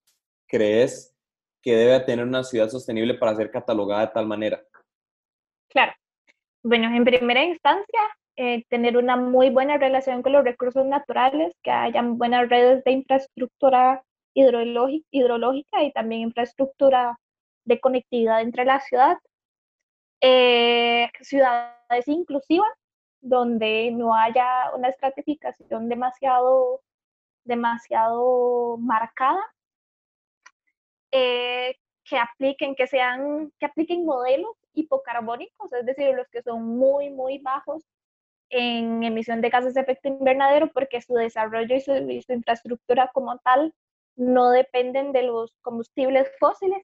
crees 0.46 1.11
que 1.62 1.76
debe 1.76 2.00
tener 2.00 2.26
una 2.26 2.44
ciudad 2.44 2.68
sostenible 2.68 3.14
para 3.14 3.36
ser 3.36 3.50
catalogada 3.50 4.06
de 4.06 4.12
tal 4.12 4.26
manera? 4.26 4.62
Claro. 5.68 5.92
Bueno, 6.62 6.94
en 6.94 7.04
primera 7.04 7.44
instancia, 7.44 8.00
eh, 8.36 8.64
tener 8.68 8.96
una 8.96 9.16
muy 9.16 9.50
buena 9.50 9.78
relación 9.78 10.22
con 10.22 10.32
los 10.32 10.44
recursos 10.44 10.84
naturales, 10.86 11.54
que 11.62 11.70
hayan 11.70 12.18
buenas 12.18 12.48
redes 12.48 12.82
de 12.84 12.92
infraestructura 12.92 14.02
hidrológica 14.34 15.82
y 15.82 15.92
también 15.92 16.22
infraestructura 16.22 17.18
de 17.64 17.80
conectividad 17.80 18.40
entre 18.40 18.64
la 18.64 18.80
ciudad. 18.80 19.18
Eh, 20.20 21.10
ciudades 21.20 22.06
inclusivas, 22.06 22.70
donde 23.20 23.90
no 23.92 24.14
haya 24.14 24.70
una 24.74 24.88
estratificación 24.88 25.88
demasiado, 25.88 26.80
demasiado 27.44 28.76
marcada, 28.78 29.40
eh, 31.12 31.76
que 32.04 32.18
apliquen, 32.18 32.74
que 32.74 32.86
sean, 32.86 33.52
que 33.58 33.66
apliquen 33.66 34.04
modelos 34.04 34.56
hipocarbónicos, 34.74 35.72
es 35.72 35.86
decir, 35.86 36.14
los 36.14 36.28
que 36.28 36.42
son 36.42 36.62
muy, 36.78 37.10
muy 37.10 37.38
bajos 37.38 37.84
en 38.52 39.02
emisión 39.02 39.40
de 39.40 39.48
gases 39.48 39.74
de 39.74 39.80
efecto 39.80 40.08
invernadero 40.08 40.70
porque 40.72 41.00
su 41.00 41.14
desarrollo 41.14 41.74
y 41.74 41.80
su, 41.80 41.92
infraestructura 42.32 43.10
como 43.14 43.38
tal 43.38 43.74
no 44.16 44.50
dependen 44.50 45.12
de 45.12 45.22
los 45.22 45.54
combustibles 45.62 46.30
fósiles. 46.38 46.82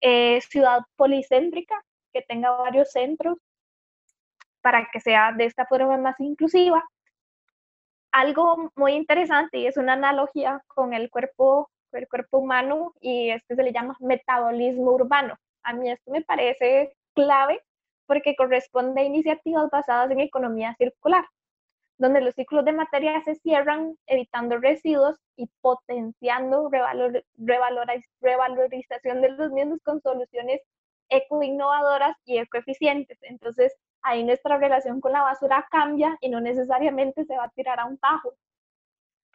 Eh, 0.00 0.40
ciudad 0.42 0.80
policéntrica 0.96 1.82
que 2.12 2.22
tenga 2.22 2.50
varios 2.50 2.90
centros 2.92 3.38
para 4.60 4.88
que 4.92 5.00
sea 5.00 5.32
de 5.32 5.44
esta 5.44 5.66
forma 5.66 5.96
más 5.96 6.18
inclusiva. 6.18 6.84
Algo 8.10 8.72
muy 8.74 8.94
interesante 8.94 9.58
y 9.58 9.66
es 9.66 9.76
una 9.76 9.92
analogía 9.92 10.62
con 10.66 10.94
el 10.94 11.10
cuerpo, 11.10 11.70
el 11.92 12.08
cuerpo 12.08 12.38
humano 12.38 12.92
y 13.00 13.30
este 13.30 13.56
se 13.56 13.62
le 13.62 13.72
llama 13.72 13.96
metabolismo 14.00 14.92
urbano. 14.92 15.36
A 15.62 15.72
mí 15.72 15.90
esto 15.90 16.10
me 16.10 16.22
parece 16.22 16.94
clave 17.14 17.62
porque 18.06 18.36
corresponde 18.36 19.00
a 19.00 19.04
iniciativas 19.04 19.68
basadas 19.70 20.10
en 20.10 20.20
economía 20.20 20.74
circular, 20.78 21.24
donde 21.98 22.20
los 22.20 22.34
ciclos 22.34 22.64
de 22.64 22.72
materia 22.72 23.20
se 23.24 23.34
cierran 23.36 23.96
evitando 24.06 24.58
residuos 24.58 25.16
y 25.36 25.48
potenciando 25.60 26.68
revalor, 26.70 27.24
revalorización 28.20 29.22
de 29.22 29.30
los 29.30 29.50
mismos 29.50 29.80
con 29.82 30.00
soluciones 30.00 30.60
ecoinnovadoras 31.08 32.16
y 32.24 32.38
ecoeficientes. 32.38 33.18
Entonces, 33.22 33.74
ahí 34.02 34.24
nuestra 34.24 34.58
relación 34.58 35.00
con 35.00 35.12
la 35.12 35.22
basura 35.22 35.66
cambia 35.70 36.16
y 36.20 36.28
no 36.28 36.40
necesariamente 36.40 37.24
se 37.24 37.36
va 37.36 37.44
a 37.44 37.50
tirar 37.50 37.80
a 37.80 37.86
un 37.86 37.98
tajo. 37.98 38.34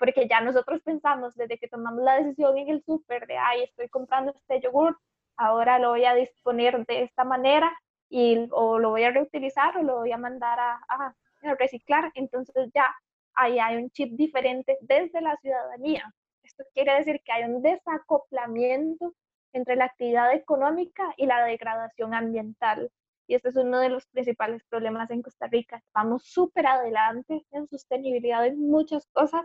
Porque 0.02 0.28
ya 0.28 0.42
nosotros 0.42 0.82
pensamos 0.82 1.36
desde 1.36 1.60
que 1.60 1.68
tomamos 1.68 2.02
la 2.02 2.16
decisión 2.16 2.58
en 2.58 2.70
el 2.70 2.84
súper 2.84 3.28
de, 3.28 3.38
ay, 3.38 3.62
estoy 3.62 3.88
comprando 3.88 4.32
este 4.32 4.60
yogur, 4.60 4.98
ahora 5.38 5.78
lo 5.78 5.90
voy 5.90 6.06
a 6.06 6.16
disponer 6.16 6.84
de 6.88 7.04
esta 7.04 7.24
manera 7.24 7.72
y 8.10 8.48
o 8.50 8.80
lo 8.80 8.90
voy 8.90 9.04
a 9.04 9.12
reutilizar 9.12 9.78
o 9.78 9.84
lo 9.84 9.98
voy 9.98 10.12
a 10.12 10.18
mandar 10.18 10.60
a, 10.60 10.82
a, 10.90 11.16
reciclar. 11.60 12.12
Entonces 12.16 12.72
ya 12.74 12.88
ahí 13.36 13.60
hay 13.60 13.76
un 13.78 13.92
chip 13.92 14.14
diferente 14.14 14.76
desde 14.82 15.22
la 15.22 15.38
ciudadanía. 15.38 16.12
Esto 16.42 16.64
quiere 16.74 16.96
decir 16.96 17.22
que 17.24 17.32
hay 17.32 17.44
un 17.44 17.62
desacoplamiento 17.62 19.14
entre 19.54 19.76
la 19.76 19.86
actividad 19.86 20.34
económica 20.34 21.14
y 21.16 21.28
la 21.28 21.46
degradación 21.46 22.16
ambiental. 22.16 22.90
Y 23.28 23.36
este 23.36 23.50
es 23.50 23.56
uno 23.56 23.80
de 23.80 23.90
los 23.90 24.08
principales 24.08 24.64
problemas 24.64 25.12
en 25.12 25.22
Costa 25.22 25.46
Rica. 25.46 25.84
Vamos 25.94 26.24
súper 26.24 26.66
adelante 26.66 27.46
en 27.52 27.68
sostenibilidad 27.68 28.48
en 28.48 28.68
muchas 28.68 29.06
cosas, 29.14 29.44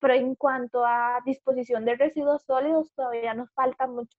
pero 0.00 0.14
en 0.14 0.34
cuanto 0.34 0.84
a 0.84 1.20
disposición 1.24 1.84
de 1.84 1.94
residuos 1.94 2.42
sólidos 2.42 2.92
todavía 2.94 3.34
nos 3.34 3.52
falta 3.52 3.86
mucho. 3.86 4.18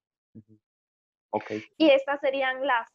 Okay. 1.32 1.64
Y 1.78 1.90
estas 1.90 2.20
serían 2.20 2.66
las, 2.66 2.90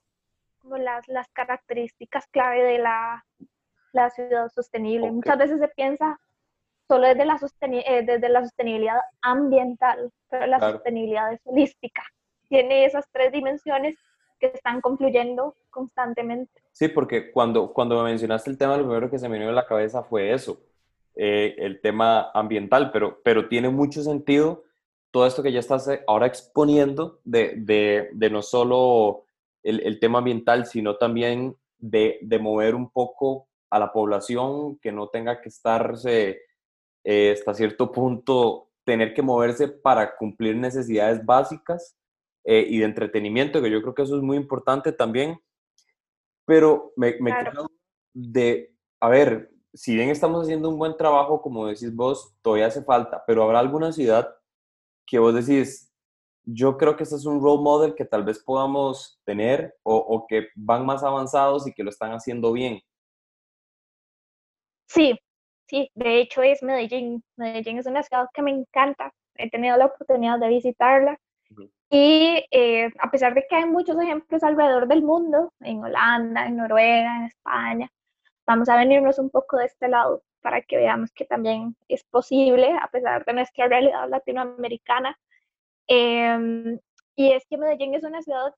como 0.58 0.76
las, 0.76 1.06
las 1.08 1.28
características 1.32 2.26
clave 2.28 2.62
de 2.62 2.78
la, 2.78 3.24
la 3.92 4.10
ciudad 4.10 4.48
sostenible. 4.48 5.10
Muchas 5.10 5.38
veces 5.38 5.58
se 5.58 5.68
piensa 5.68 6.18
solo 6.86 7.08
desde 7.08 7.24
la, 7.24 7.38
eh, 7.60 8.02
desde 8.04 8.28
la 8.28 8.42
sostenibilidad 8.42 9.00
ambiental, 9.22 10.12
pero 10.28 10.46
la 10.46 10.60
sostenibilidad 10.60 11.32
es 11.32 11.40
holística. 11.44 12.02
Tiene 12.48 12.84
esas 12.84 13.08
tres 13.10 13.32
dimensiones 13.32 13.96
que 14.38 14.46
están 14.46 14.80
confluyendo 14.80 15.56
constantemente. 15.70 16.62
Sí, 16.72 16.88
porque 16.88 17.32
cuando, 17.32 17.72
cuando 17.72 17.96
me 17.96 18.10
mencionaste 18.10 18.50
el 18.50 18.58
tema, 18.58 18.76
lo 18.76 18.84
primero 18.84 19.10
que 19.10 19.18
se 19.18 19.28
me 19.28 19.38
vino 19.38 19.50
a 19.50 19.54
la 19.54 19.66
cabeza 19.66 20.02
fue 20.02 20.32
eso, 20.32 20.60
eh, 21.16 21.54
el 21.58 21.80
tema 21.80 22.30
ambiental, 22.34 22.90
pero, 22.92 23.20
pero 23.24 23.48
tiene 23.48 23.68
mucho 23.70 24.02
sentido 24.02 24.64
todo 25.10 25.26
esto 25.26 25.42
que 25.42 25.52
ya 25.52 25.60
estás 25.60 25.88
eh, 25.88 26.02
ahora 26.06 26.26
exponiendo 26.26 27.20
de, 27.24 27.54
de, 27.56 28.10
de 28.12 28.30
no 28.30 28.42
solo 28.42 29.24
el, 29.62 29.80
el, 29.80 29.98
tema 29.98 30.18
ambiental, 30.18 30.66
sino 30.66 30.96
también 30.96 31.56
de, 31.78 32.18
de, 32.20 32.38
mover 32.38 32.74
un 32.74 32.90
poco 32.90 33.48
a 33.70 33.78
la 33.78 33.92
población 33.92 34.78
que 34.78 34.92
no 34.92 35.08
tenga 35.08 35.40
que 35.40 35.48
estarse 35.48 36.42
eh, 37.02 37.32
hasta 37.32 37.54
cierto 37.54 37.90
punto, 37.90 38.68
tener 38.84 39.14
que 39.14 39.22
moverse 39.22 39.68
para 39.68 40.16
cumplir 40.16 40.56
necesidades 40.56 41.24
básicas 41.24 41.96
eh, 42.44 42.66
y 42.68 42.78
de 42.78 42.84
entretenimiento, 42.84 43.62
que 43.62 43.70
yo 43.70 43.80
creo 43.80 43.94
que 43.94 44.02
eso 44.02 44.16
es 44.16 44.22
muy 44.22 44.36
importante 44.36 44.92
también. 44.92 45.40
Pero 46.44 46.92
me, 46.96 47.16
me 47.20 47.32
quedo 47.32 47.70
de, 48.12 48.74
a 49.00 49.08
ver, 49.08 49.50
si 49.76 49.94
bien 49.94 50.08
estamos 50.08 50.42
haciendo 50.42 50.70
un 50.70 50.78
buen 50.78 50.96
trabajo, 50.96 51.42
como 51.42 51.66
decís 51.66 51.94
vos, 51.94 52.34
todavía 52.40 52.66
hace 52.66 52.82
falta, 52.82 53.22
pero 53.26 53.42
habrá 53.42 53.58
alguna 53.58 53.92
ciudad 53.92 54.34
que 55.06 55.18
vos 55.18 55.34
decís, 55.34 55.92
yo 56.44 56.78
creo 56.78 56.96
que 56.96 57.02
este 57.02 57.16
es 57.16 57.26
un 57.26 57.42
role 57.42 57.62
model 57.62 57.94
que 57.94 58.06
tal 58.06 58.24
vez 58.24 58.38
podamos 58.42 59.20
tener 59.24 59.76
o, 59.82 60.26
que 60.28 60.48
van 60.54 60.86
más 60.86 61.02
avanzados 61.02 61.66
y 61.66 61.74
que 61.74 61.84
lo 61.84 61.90
están 61.90 62.12
haciendo 62.12 62.52
bien. 62.52 62.80
Sí, 64.88 65.18
sí, 65.68 65.90
de 65.94 66.20
hecho 66.20 66.42
es 66.42 66.62
Medellín. 66.62 67.22
Medellín 67.36 67.78
es 67.78 67.86
una 67.86 68.02
ciudad 68.02 68.28
que 68.32 68.42
me 68.42 68.52
encanta. 68.52 69.12
He 69.34 69.50
tenido 69.50 69.76
la 69.76 69.86
oportunidad 69.86 70.38
de 70.38 70.48
visitarla. 70.48 71.18
Y 71.90 72.44
eh, 72.50 72.90
a 72.98 73.10
pesar 73.10 73.34
de 73.34 73.44
que 73.48 73.56
hay 73.56 73.66
muchos 73.66 73.96
ejemplos 74.00 74.42
alrededor 74.42 74.88
del 74.88 75.02
mundo, 75.02 75.52
en 75.60 75.84
Holanda, 75.84 76.46
en 76.46 76.56
Noruega, 76.56 77.18
en 77.18 77.24
España, 77.24 77.90
vamos 78.46 78.68
a 78.68 78.76
venirnos 78.76 79.18
un 79.18 79.30
poco 79.30 79.58
de 79.58 79.66
este 79.66 79.88
lado 79.88 80.22
para 80.40 80.62
que 80.62 80.76
veamos 80.76 81.10
que 81.12 81.24
también 81.24 81.76
es 81.88 82.04
posible, 82.04 82.72
a 82.80 82.88
pesar 82.88 83.24
de 83.24 83.32
nuestra 83.32 83.66
realidad 83.68 84.08
latinoamericana. 84.08 85.18
Em, 85.88 86.78
y 87.16 87.32
es 87.32 87.46
que 87.46 87.58
Medellín 87.58 87.94
es 87.94 88.04
una 88.04 88.22
ciudad, 88.22 88.54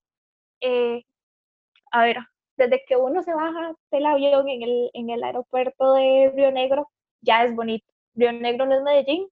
eh, 0.61 1.05
a 1.93 2.03
ver, 2.05 2.19
desde 2.57 2.85
que 2.87 2.97
uno 2.97 3.23
se 3.23 3.33
baja 3.35 3.75
del 3.91 4.07
avión 4.07 4.49
en 4.49 4.63
el, 4.63 4.91
en 4.95 5.11
el 5.11 5.23
aeropuerto 5.25 5.95
de 5.95 6.33
Río 6.35 6.51
Negro, 6.53 6.91
ya 7.23 7.45
es 7.45 7.55
bonito. 7.55 7.87
Río 8.15 8.33
Negro 8.33 8.67
no 8.67 8.75
es 8.77 8.83
Medellín, 8.83 9.29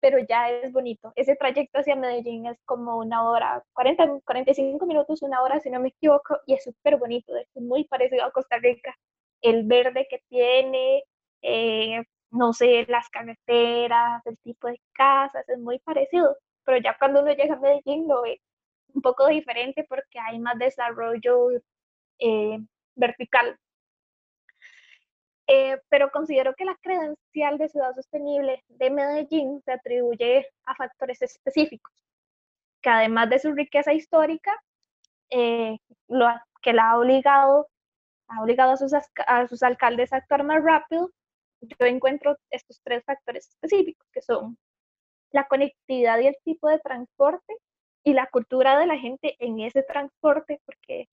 pero 0.00 0.18
ya 0.28 0.50
es 0.50 0.72
bonito. 0.72 1.12
Ese 1.16 1.36
trayecto 1.36 1.78
hacia 1.80 1.96
Medellín 1.96 2.46
es 2.46 2.58
como 2.66 2.98
una 2.98 3.28
hora, 3.28 3.64
40, 3.74 4.20
45 4.24 4.86
minutos, 4.86 5.22
una 5.22 5.42
hora, 5.42 5.60
si 5.60 5.70
no 5.70 5.80
me 5.80 5.88
equivoco, 5.88 6.38
y 6.46 6.54
es 6.54 6.64
súper 6.64 6.98
bonito, 6.98 7.34
es 7.36 7.48
muy 7.54 7.84
parecido 7.84 8.24
a 8.24 8.32
Costa 8.32 8.58
Rica. 8.58 8.94
El 9.44 9.64
verde 9.66 10.06
que 10.08 10.22
tiene, 10.28 11.04
eh, 11.42 12.02
no 12.30 12.52
sé, 12.54 12.86
las 12.88 13.08
carreteras, 13.10 14.24
el 14.26 14.38
tipo 14.38 14.68
de 14.68 14.80
casas, 14.94 15.48
es 15.48 15.58
muy 15.58 15.78
parecido, 15.80 16.36
pero 16.64 16.78
ya 16.78 16.96
cuando 16.98 17.22
uno 17.22 17.32
llega 17.34 17.54
a 17.54 17.58
Medellín 17.60 18.08
lo 18.08 18.22
ve 18.22 18.40
un 18.94 19.02
poco 19.02 19.28
diferente 19.28 19.84
porque 19.88 20.18
hay 20.18 20.38
más 20.38 20.58
desarrollo 20.58 21.50
eh, 22.18 22.58
vertical. 22.96 23.58
Eh, 25.46 25.78
pero 25.90 26.10
considero 26.10 26.54
que 26.54 26.64
la 26.64 26.76
credencial 26.80 27.58
de 27.58 27.68
ciudad 27.68 27.94
sostenible 27.94 28.64
de 28.68 28.90
Medellín 28.90 29.60
se 29.64 29.72
atribuye 29.72 30.48
a 30.64 30.74
factores 30.74 31.20
específicos, 31.20 31.92
que 32.82 32.88
además 32.90 33.28
de 33.30 33.40
su 33.40 33.52
riqueza 33.52 33.92
histórica, 33.92 34.52
lo, 36.08 36.28
que 36.62 36.72
la 36.72 36.92
ha 36.92 36.98
obligado, 36.98 37.68
ha 38.28 38.42
obligado 38.42 38.72
a 38.72 38.76
sus, 38.76 38.92
a 38.94 39.48
sus 39.48 39.62
alcaldes 39.62 40.12
a 40.12 40.16
actuar 40.16 40.44
más 40.44 40.62
rápido 40.62 41.10
yo 41.64 41.86
encuentro 41.86 42.36
estos 42.50 42.80
tres 42.82 43.04
factores 43.04 43.48
específicos, 43.48 44.06
que 44.12 44.22
son 44.22 44.58
la 45.32 45.46
conectividad 45.46 46.18
y 46.20 46.28
el 46.28 46.36
tipo 46.44 46.68
de 46.68 46.78
transporte 46.78 47.54
y 48.04 48.12
la 48.14 48.28
cultura 48.28 48.78
de 48.78 48.86
la 48.86 48.98
gente 48.98 49.36
en 49.40 49.60
ese 49.60 49.82
transporte, 49.82 50.60
porque 50.66 51.08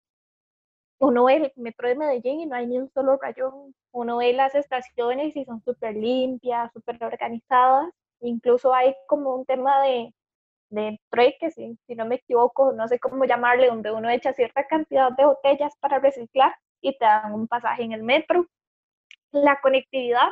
uno 1.00 1.24
ve 1.24 1.36
el 1.36 1.52
metro 1.56 1.88
de 1.88 1.94
Medellín 1.94 2.40
y 2.40 2.46
no 2.46 2.56
hay 2.56 2.66
ni 2.66 2.78
un 2.78 2.90
solo 2.90 3.18
rayón, 3.18 3.74
uno 3.92 4.18
ve 4.18 4.32
las 4.32 4.54
estaciones 4.54 5.36
y 5.36 5.44
son 5.44 5.62
súper 5.62 5.94
limpias, 5.94 6.72
súper 6.72 7.02
organizadas, 7.04 7.90
incluso 8.20 8.74
hay 8.74 8.94
como 9.06 9.34
un 9.36 9.44
tema 9.44 9.82
de, 9.82 10.12
de 10.70 11.00
trueque, 11.10 11.50
si, 11.50 11.78
si 11.86 11.94
no 11.94 12.06
me 12.06 12.16
equivoco, 12.16 12.72
no 12.72 12.88
sé 12.88 12.98
cómo 12.98 13.24
llamarle, 13.26 13.68
donde 13.68 13.92
uno 13.92 14.10
echa 14.10 14.32
cierta 14.32 14.66
cantidad 14.66 15.12
de 15.12 15.26
botellas 15.26 15.74
para 15.80 16.00
reciclar 16.00 16.56
y 16.80 16.96
te 16.96 17.04
dan 17.04 17.32
un 17.32 17.48
pasaje 17.48 17.82
en 17.82 17.92
el 17.92 18.02
metro 18.02 18.46
la 19.32 19.60
conectividad, 19.60 20.30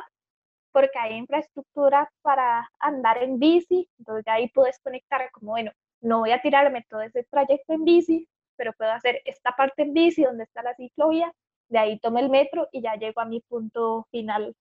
porque 0.71 0.97
hay 0.99 1.15
infraestructura 1.15 2.11
para 2.21 2.69
andar 2.79 3.21
en 3.23 3.39
bici, 3.39 3.89
entonces 3.99 4.25
de 4.25 4.31
ahí 4.31 4.49
puedes 4.49 4.79
conectar 4.79 5.29
como, 5.31 5.51
bueno, 5.51 5.71
no 6.01 6.19
voy 6.19 6.31
a 6.31 6.41
tirarme 6.41 6.85
todo 6.89 7.01
ese 7.01 7.23
trayecto 7.23 7.73
en 7.73 7.83
bici, 7.83 8.27
pero 8.55 8.73
puedo 8.73 8.91
hacer 8.91 9.21
esta 9.25 9.51
parte 9.55 9.83
en 9.83 9.93
bici 9.93 10.23
donde 10.23 10.43
está 10.43 10.61
la 10.61 10.75
ciclovía, 10.75 11.31
de 11.69 11.79
ahí 11.79 11.99
tomo 11.99 12.19
el 12.19 12.29
metro 12.29 12.67
y 12.71 12.81
ya 12.81 12.95
llego 12.95 13.21
a 13.21 13.25
mi 13.25 13.41
punto 13.41 14.07
final, 14.11 14.55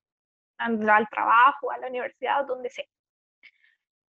al 0.58 1.08
trabajo, 1.08 1.70
a 1.70 1.78
la 1.78 1.88
universidad, 1.88 2.46
donde 2.46 2.70
sea. 2.70 2.86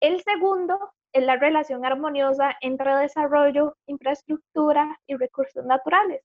El 0.00 0.22
segundo 0.22 0.92
es 1.12 1.24
la 1.24 1.36
relación 1.36 1.84
armoniosa 1.86 2.56
entre 2.60 2.94
desarrollo, 2.96 3.76
infraestructura 3.86 5.00
y 5.06 5.16
recursos 5.16 5.64
naturales. 5.64 6.22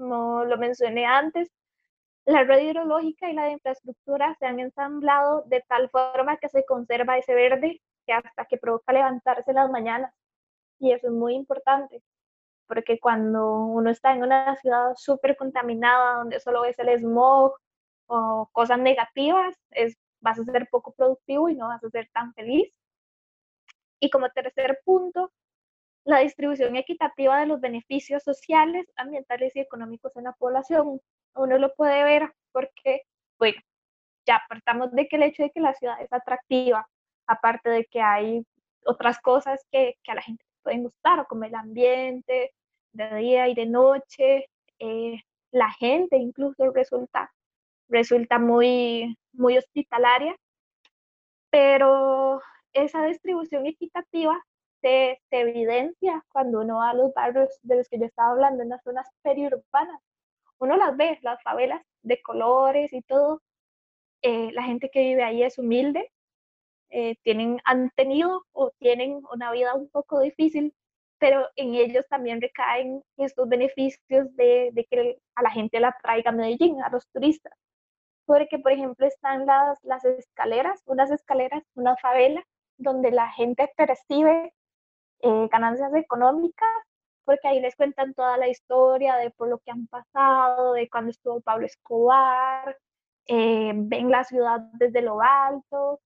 Como 0.00 0.44
lo 0.46 0.56
mencioné 0.56 1.04
antes, 1.04 1.50
la 2.24 2.44
red 2.44 2.62
hidrológica 2.62 3.28
y 3.28 3.34
la 3.34 3.44
de 3.44 3.52
infraestructura 3.52 4.34
se 4.38 4.46
han 4.46 4.58
ensamblado 4.58 5.42
de 5.42 5.62
tal 5.68 5.90
forma 5.90 6.38
que 6.38 6.48
se 6.48 6.64
conserva 6.64 7.18
ese 7.18 7.34
verde 7.34 7.82
que 8.06 8.14
hasta 8.14 8.46
que 8.46 8.56
provoca 8.56 8.94
levantarse 8.94 9.52
las 9.52 9.70
mañanas. 9.70 10.14
Y 10.78 10.92
eso 10.92 11.08
es 11.08 11.12
muy 11.12 11.34
importante, 11.34 12.02
porque 12.66 12.98
cuando 12.98 13.66
uno 13.66 13.90
está 13.90 14.14
en 14.14 14.22
una 14.22 14.56
ciudad 14.56 14.94
súper 14.96 15.36
contaminada, 15.36 16.14
donde 16.16 16.40
solo 16.40 16.62
ves 16.62 16.78
el 16.78 16.98
smog 16.98 17.52
o 18.06 18.48
cosas 18.52 18.78
negativas, 18.78 19.54
es, 19.70 19.98
vas 20.20 20.38
a 20.38 20.44
ser 20.44 20.66
poco 20.70 20.92
productivo 20.94 21.50
y 21.50 21.56
no 21.56 21.68
vas 21.68 21.84
a 21.84 21.90
ser 21.90 22.08
tan 22.14 22.32
feliz. 22.32 22.72
Y 24.00 24.08
como 24.08 24.30
tercer 24.30 24.80
punto, 24.82 25.30
la 26.04 26.20
distribución 26.20 26.76
equitativa 26.76 27.40
de 27.40 27.46
los 27.46 27.60
beneficios 27.60 28.22
sociales, 28.22 28.86
ambientales 28.96 29.54
y 29.54 29.60
económicos 29.60 30.16
en 30.16 30.24
la 30.24 30.32
población 30.32 31.00
uno 31.34 31.58
lo 31.58 31.74
puede 31.74 32.02
ver 32.04 32.32
porque, 32.52 33.02
bueno, 33.38 33.58
ya 34.26 34.42
partamos 34.48 34.92
de 34.92 35.08
que 35.08 35.16
el 35.16 35.24
hecho 35.24 35.42
de 35.42 35.50
que 35.50 35.60
la 35.60 35.74
ciudad 35.74 36.00
es 36.02 36.12
atractiva, 36.12 36.88
aparte 37.26 37.70
de 37.70 37.84
que 37.86 38.00
hay 38.00 38.44
otras 38.84 39.20
cosas 39.20 39.64
que, 39.70 39.96
a 40.08 40.14
la 40.14 40.22
gente 40.22 40.44
pueden 40.62 40.84
gustar, 40.84 41.26
como 41.28 41.44
el 41.44 41.54
ambiente 41.54 42.52
de 42.92 43.14
día 43.16 43.48
y 43.48 43.54
de 43.54 43.66
noche, 43.66 44.46
eh, 44.78 45.22
la 45.52 45.70
gente 45.72 46.16
incluso 46.16 46.70
resulta, 46.72 47.32
resulta 47.88 48.38
muy, 48.38 49.16
muy 49.32 49.58
hospitalaria, 49.58 50.36
pero 51.50 52.40
esa 52.72 53.04
distribución 53.04 53.66
equitativa 53.66 54.40
se, 54.80 55.20
evidencia 55.30 56.24
cuando 56.32 56.60
uno 56.60 56.76
va 56.76 56.90
a 56.90 56.94
los 56.94 57.12
barrios 57.14 57.48
de 57.62 57.76
los 57.76 57.88
que 57.88 57.98
yo 57.98 58.06
estaba 58.06 58.30
hablando, 58.32 58.62
en 58.62 58.70
las 58.70 58.82
zonas 58.82 59.08
periurbanas, 59.22 60.00
uno 60.58 60.76
las 60.76 60.96
ve, 60.96 61.18
las 61.22 61.42
favelas 61.42 61.82
de 62.02 62.20
colores 62.22 62.92
y 62.92 63.02
todo. 63.02 63.42
Eh, 64.22 64.52
la 64.52 64.62
gente 64.64 64.90
que 64.90 65.00
vive 65.00 65.22
ahí 65.22 65.42
es 65.42 65.58
humilde, 65.58 66.12
eh, 66.90 67.16
tienen, 67.22 67.60
han 67.64 67.90
tenido 67.90 68.44
o 68.52 68.70
tienen 68.78 69.22
una 69.32 69.52
vida 69.52 69.74
un 69.74 69.88
poco 69.90 70.20
difícil, 70.20 70.74
pero 71.18 71.48
en 71.56 71.74
ellos 71.74 72.06
también 72.08 72.40
recaen 72.40 73.02
estos 73.16 73.48
beneficios 73.48 74.34
de, 74.36 74.70
de 74.72 74.84
que 74.86 75.18
a 75.36 75.42
la 75.42 75.50
gente 75.50 75.80
la 75.80 75.96
traiga 76.02 76.30
a 76.30 76.34
Medellín, 76.34 76.82
a 76.82 76.90
los 76.90 77.06
turistas. 77.08 77.52
Porque, 78.26 78.58
por 78.58 78.72
ejemplo, 78.72 79.06
están 79.06 79.46
las, 79.46 79.78
las 79.84 80.04
escaleras, 80.04 80.82
unas 80.86 81.10
escaleras, 81.10 81.64
una 81.74 81.96
favela, 81.96 82.44
donde 82.76 83.10
la 83.10 83.28
gente 83.32 83.70
percibe 83.76 84.52
eh, 85.22 85.48
ganancias 85.50 85.94
económicas, 85.94 86.68
porque 87.24 87.48
ahí 87.48 87.60
les 87.60 87.76
cuentan 87.76 88.14
toda 88.14 88.36
la 88.36 88.48
historia 88.48 89.16
de 89.16 89.30
por 89.30 89.48
lo 89.48 89.58
que 89.58 89.70
han 89.70 89.86
pasado, 89.86 90.72
de 90.74 90.88
cuando 90.88 91.10
estuvo 91.10 91.40
Pablo 91.40 91.66
Escobar, 91.66 92.76
eh, 93.26 93.72
ven 93.74 94.10
la 94.10 94.24
ciudad 94.24 94.60
desde 94.74 95.02
lo 95.02 95.20
alto. 95.22 96.00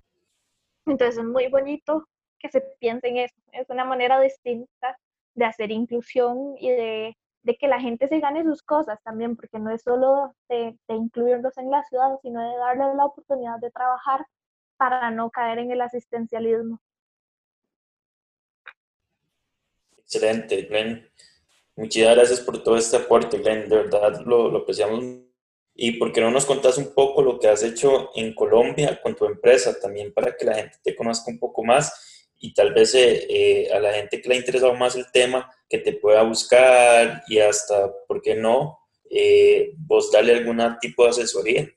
Entonces 0.87 1.18
es 1.18 1.24
muy 1.24 1.48
bonito 1.48 2.07
que 2.38 2.50
se 2.50 2.61
piense 2.79 3.09
en 3.09 3.18
eso. 3.18 3.35
Es 3.53 3.70
una 3.70 3.85
manera 3.85 4.20
distinta 4.20 4.98
de 5.35 5.44
hacer 5.46 5.70
inclusión 5.70 6.55
y 6.59 6.70
de, 6.70 7.16
de 7.42 7.57
que 7.57 7.68
la 7.68 7.81
gente 7.81 8.09
se 8.09 8.20
gane 8.20 8.44
sus 8.44 8.62
cosas 8.62 9.00
también, 9.03 9.37
porque 9.37 9.59
no 9.59 9.70
es 9.70 9.83
solo 9.83 10.35
de, 10.48 10.79
de 10.88 10.94
incluirlos 10.94 11.57
en 11.59 11.70
la 11.70 11.83
ciudad, 11.85 12.18
sino 12.22 12.40
de 12.40 12.57
darles 12.59 12.94
la 12.96 13.07
oportunidad 13.07 13.59
de 13.61 13.70
trabajar 13.70 14.27
para 14.77 15.11
no 15.11 15.31
caer 15.31 15.59
en 15.59 15.70
el 15.70 15.81
asistencialismo. 15.81 16.81
Excelente, 20.14 20.62
Glenn. 20.62 21.11
Muchas 21.74 22.14
gracias 22.14 22.40
por 22.40 22.62
todo 22.62 22.77
este 22.77 22.96
aporte, 22.96 23.38
Glenn. 23.38 23.68
De 23.68 23.77
verdad 23.77 24.20
lo, 24.24 24.48
lo 24.48 24.59
apreciamos. 24.59 25.05
¿Y 25.74 25.92
por 25.98 26.12
qué 26.12 26.20
no 26.20 26.31
nos 26.31 26.46
contás 26.46 26.79
un 26.79 26.94
poco 26.94 27.20
lo 27.20 27.40
que 27.40 27.48
has 27.48 27.64
hecho 27.64 28.11
en 28.14 28.33
Colombia 28.33 29.00
con 29.03 29.16
tu 29.16 29.27
empresa 29.27 29.77
también 29.81 30.12
para 30.12 30.37
que 30.37 30.44
la 30.44 30.55
gente 30.55 30.79
te 30.85 30.94
conozca 30.94 31.33
un 31.33 31.40
poco 31.40 31.64
más 31.64 32.31
y 32.38 32.55
tal 32.55 32.72
vez 32.72 32.94
eh, 32.94 33.27
eh, 33.29 33.72
a 33.72 33.81
la 33.81 33.92
gente 33.94 34.22
que 34.22 34.29
le 34.29 34.37
ha 34.37 34.38
interesado 34.38 34.74
más 34.74 34.94
el 34.94 35.11
tema, 35.11 35.50
que 35.68 35.79
te 35.79 35.94
pueda 35.94 36.22
buscar 36.22 37.24
y 37.27 37.40
hasta, 37.40 37.92
¿por 38.07 38.22
qué 38.22 38.37
no? 38.37 38.79
Eh, 39.11 39.72
vos 39.79 40.12
darle 40.12 40.35
algún 40.35 40.62
tipo 40.81 41.03
de 41.03 41.11
asesoría. 41.11 41.68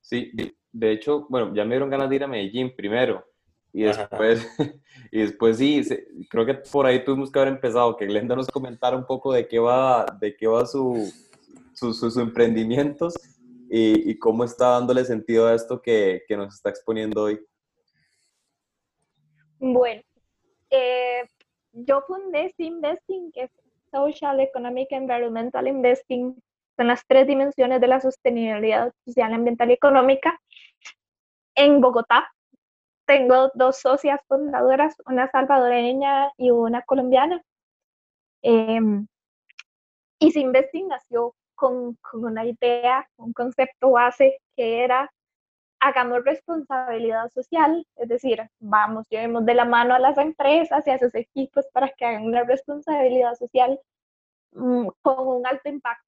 Sí, 0.00 0.30
de 0.70 0.92
hecho, 0.92 1.26
bueno, 1.28 1.52
ya 1.54 1.64
me 1.64 1.74
dieron 1.74 1.90
ganas 1.90 2.08
de 2.08 2.16
ir 2.16 2.22
a 2.22 2.28
Medellín 2.28 2.76
primero. 2.76 3.24
Y 3.72 3.82
después, 3.82 4.48
y 5.12 5.20
después 5.20 5.58
sí, 5.58 5.82
creo 6.28 6.44
que 6.44 6.54
por 6.54 6.86
ahí 6.86 7.04
tuvimos 7.04 7.30
que 7.30 7.38
haber 7.38 7.52
empezado, 7.52 7.96
que 7.96 8.06
Glenda 8.06 8.34
nos 8.34 8.48
comentara 8.48 8.96
un 8.96 9.06
poco 9.06 9.32
de 9.32 9.46
qué 9.46 9.58
va, 9.58 10.06
de 10.20 10.36
qué 10.36 10.46
va 10.46 10.66
su, 10.66 11.12
sus 11.74 12.16
emprendimientos 12.16 13.14
y, 13.70 14.10
y, 14.10 14.18
cómo 14.18 14.42
está 14.44 14.70
dándole 14.70 15.04
sentido 15.04 15.46
a 15.46 15.54
esto 15.54 15.80
que, 15.80 16.24
que 16.26 16.36
nos 16.36 16.54
está 16.54 16.70
exponiendo 16.70 17.22
hoy. 17.22 17.40
Bueno, 19.60 20.02
eh, 20.70 21.22
yo 21.72 22.02
fundé 22.06 22.52
Investing, 22.56 23.30
que 23.32 23.42
es 23.42 23.50
Social, 23.92 24.40
Economic, 24.40 24.88
Environmental 24.90 25.68
Investing, 25.68 26.34
son 26.76 26.86
las 26.86 27.06
tres 27.06 27.26
dimensiones 27.26 27.80
de 27.80 27.86
la 27.86 28.00
sostenibilidad 28.00 28.92
social, 29.04 29.34
ambiental 29.34 29.70
y 29.70 29.74
económica 29.74 30.40
en 31.54 31.80
Bogotá, 31.80 32.32
tengo 33.10 33.50
dos 33.54 33.80
socias 33.80 34.20
fundadoras, 34.28 34.94
una 35.04 35.28
salvadoreña 35.28 36.30
y 36.36 36.52
una 36.52 36.82
colombiana. 36.82 37.42
Eh, 38.42 38.78
y 40.20 40.38
Investing 40.38 40.86
nació 40.86 41.34
con, 41.56 41.96
con, 41.96 42.24
una 42.24 42.44
idea, 42.44 43.04
un 43.16 43.32
concepto 43.32 43.90
base 43.90 44.38
que 44.54 44.84
era 44.84 45.10
hagamos 45.80 46.24
responsabilidad 46.24 47.28
social, 47.30 47.84
es 47.96 48.08
decir, 48.08 48.48
vamos, 48.60 49.06
llevemos 49.08 49.44
de 49.44 49.54
la 49.54 49.64
mano 49.64 49.94
a 49.94 49.98
las 49.98 50.16
empresas 50.16 50.86
y 50.86 50.90
a 50.90 50.98
sus 50.98 51.12
equipos 51.16 51.66
para 51.72 51.88
que 51.88 52.04
hagan 52.04 52.26
una 52.26 52.44
responsabilidad 52.44 53.34
social 53.34 53.80
mm, 54.52 54.86
con 55.02 55.26
un 55.26 55.46
alto 55.48 55.68
impacto. 55.68 56.06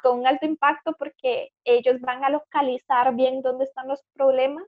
Con 0.00 0.20
un 0.20 0.26
alto 0.28 0.46
impacto 0.46 0.92
porque 0.96 1.50
ellos 1.64 2.00
van 2.00 2.22
a 2.22 2.30
localizar 2.30 3.12
bien 3.16 3.42
dónde 3.42 3.64
están 3.64 3.88
los 3.88 4.04
problemas 4.12 4.64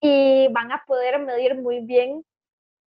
y 0.00 0.48
van 0.52 0.72
a 0.72 0.84
poder 0.86 1.18
medir 1.20 1.56
muy 1.56 1.80
bien 1.80 2.24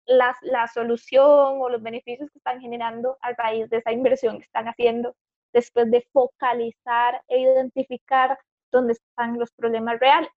la, 0.06 0.36
la 0.42 0.68
solución 0.68 1.60
o 1.60 1.68
los 1.68 1.82
beneficios 1.82 2.30
que 2.30 2.38
están 2.38 2.60
generando 2.60 3.18
a 3.22 3.32
raíz 3.32 3.68
de 3.70 3.78
esa 3.78 3.92
inversión 3.92 4.38
que 4.38 4.44
están 4.44 4.66
haciendo 4.66 5.14
después 5.52 5.90
de 5.90 6.06
focalizar 6.12 7.22
e 7.28 7.40
identificar 7.40 8.38
dónde 8.70 8.94
están 8.94 9.38
los 9.38 9.50
problemas 9.52 9.98
reales. 10.00 10.30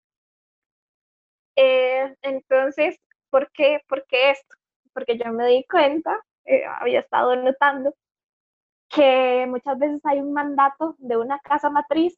Eh, 1.56 2.16
entonces, 2.22 3.00
¿por 3.30 3.52
qué, 3.52 3.82
¿por 3.88 4.06
qué 4.08 4.32
esto? 4.32 4.56
Porque 4.94 5.18
yo 5.18 5.32
me 5.32 5.48
di 5.48 5.66
cuenta, 5.66 6.20
eh, 6.46 6.64
había 6.66 7.00
estado 7.02 7.36
notando, 7.36 7.96
que 8.90 9.46
muchas 9.48 9.78
veces 9.80 10.02
hay 10.06 10.20
un 10.20 10.34
mandato 10.34 10.96
de 11.00 11.18
una 11.18 11.40
casa 11.40 11.70
matriz 11.70 12.18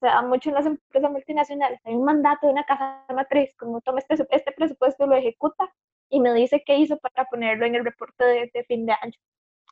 se 0.00 0.06
da 0.06 0.22
mucho 0.22 0.50
en 0.50 0.54
las 0.56 0.66
empresas 0.66 1.10
multinacionales, 1.10 1.80
hay 1.84 1.94
un 1.94 2.04
mandato 2.04 2.46
de 2.46 2.52
una 2.52 2.64
casa 2.64 3.04
matriz, 3.14 3.54
como 3.56 3.80
toma 3.80 4.00
este, 4.00 4.26
este 4.30 4.52
presupuesto, 4.52 5.06
lo 5.06 5.16
ejecuta 5.16 5.72
y 6.10 6.20
me 6.20 6.32
dice 6.34 6.62
qué 6.64 6.76
hizo 6.76 6.98
para 6.98 7.24
ponerlo 7.26 7.66
en 7.66 7.74
el 7.74 7.84
reporte 7.84 8.24
de, 8.24 8.64
fin 8.64 8.86
de 8.86 8.92
año. 8.92 9.12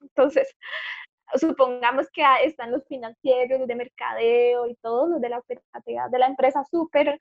Entonces, 0.02 0.54
supongamos 1.34 2.08
que 2.12 2.22
están 2.44 2.72
los 2.72 2.86
financieros, 2.86 3.60
los 3.60 3.68
de 3.68 3.74
mercadeo 3.74 4.66
y 4.66 4.76
todos 4.76 5.08
los 5.08 5.20
de 5.20 5.28
la 5.30 5.42
de 5.46 6.18
la 6.18 6.26
empresa 6.26 6.64
súper 6.70 7.18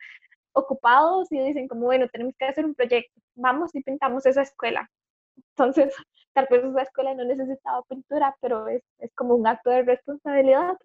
ocupados 0.53 1.31
y 1.31 1.39
dicen 1.39 1.67
como, 1.67 1.85
bueno, 1.85 2.07
tenemos 2.09 2.33
que 2.37 2.45
hacer 2.45 2.65
un 2.65 2.75
proyecto, 2.75 3.19
vamos 3.35 3.75
y 3.75 3.83
pintamos 3.83 4.25
esa 4.25 4.41
escuela. 4.41 4.89
Entonces, 5.51 5.93
tal 6.33 6.47
vez 6.49 6.63
esa 6.63 6.81
escuela 6.83 7.13
no 7.13 7.25
necesitaba 7.25 7.83
pintura, 7.83 8.35
pero 8.41 8.67
es, 8.67 8.83
es 8.99 9.13
como 9.15 9.35
un 9.35 9.47
acto 9.47 9.69
de 9.69 9.83
responsabilidad 9.83 10.77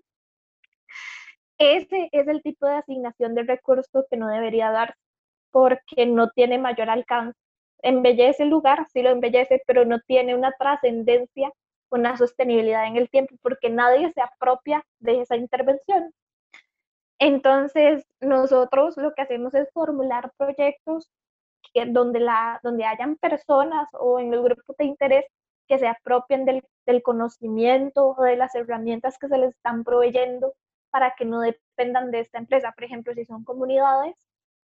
ese 1.60 2.08
es 2.12 2.26
el 2.26 2.42
tipo 2.42 2.66
de 2.66 2.76
asignación 2.76 3.34
de 3.34 3.42
recursos 3.42 4.06
que 4.10 4.16
no 4.16 4.28
debería 4.28 4.70
darse 4.70 4.98
porque 5.50 6.06
no 6.06 6.30
tiene 6.30 6.58
mayor 6.58 6.88
alcance. 6.88 7.38
Embellece 7.82 8.44
el 8.44 8.48
lugar, 8.48 8.86
sí 8.92 9.02
lo 9.02 9.10
embellece, 9.10 9.62
pero 9.66 9.84
no 9.84 10.00
tiene 10.00 10.34
una 10.34 10.52
trascendencia, 10.58 11.52
una 11.90 12.16
sostenibilidad 12.16 12.86
en 12.86 12.96
el 12.96 13.10
tiempo 13.10 13.34
porque 13.42 13.68
nadie 13.68 14.10
se 14.14 14.22
apropia 14.22 14.82
de 15.00 15.20
esa 15.20 15.36
intervención. 15.36 16.14
Entonces, 17.18 18.06
nosotros 18.20 18.96
lo 18.96 19.12
que 19.12 19.22
hacemos 19.22 19.54
es 19.54 19.70
formular 19.74 20.32
proyectos 20.38 21.10
que, 21.74 21.84
donde, 21.84 22.20
la, 22.20 22.58
donde 22.62 22.84
hayan 22.86 23.16
personas 23.16 23.86
o 23.92 24.18
en 24.18 24.30
los 24.30 24.42
grupos 24.42 24.76
de 24.78 24.86
interés 24.86 25.26
que 25.68 25.78
se 25.78 25.86
apropien 25.86 26.46
del, 26.46 26.64
del 26.86 27.02
conocimiento 27.02 28.14
o 28.16 28.22
de 28.22 28.36
las 28.36 28.54
herramientas 28.54 29.18
que 29.18 29.28
se 29.28 29.36
les 29.36 29.50
están 29.50 29.84
proveyendo 29.84 30.54
para 30.90 31.14
que 31.16 31.24
no 31.24 31.40
dependan 31.40 32.10
de 32.10 32.20
esta 32.20 32.38
empresa. 32.38 32.72
Por 32.72 32.84
ejemplo, 32.84 33.14
si 33.14 33.24
son 33.24 33.44
comunidades, 33.44 34.14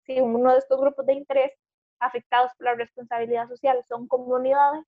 si 0.05 0.19
uno 0.19 0.51
de 0.51 0.59
estos 0.59 0.79
grupos 0.79 1.05
de 1.05 1.13
interés 1.13 1.51
afectados 1.99 2.51
por 2.57 2.65
la 2.65 2.75
responsabilidad 2.75 3.47
social 3.47 3.83
son 3.87 4.07
comunidades, 4.07 4.85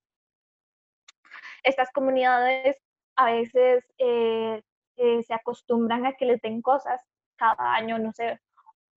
estas 1.64 1.91
comunidades 1.91 2.78
a 3.16 3.32
veces 3.32 3.84
eh, 3.97 4.62
eh, 4.97 5.24
se 5.24 5.34
acostumbran 5.34 6.05
a 6.05 6.14
que 6.14 6.26
les 6.26 6.41
den 6.41 6.62
cosas 6.62 7.01
cada 7.38 7.74
año, 7.74 7.97
no 7.99 8.12
sé, 8.14 8.39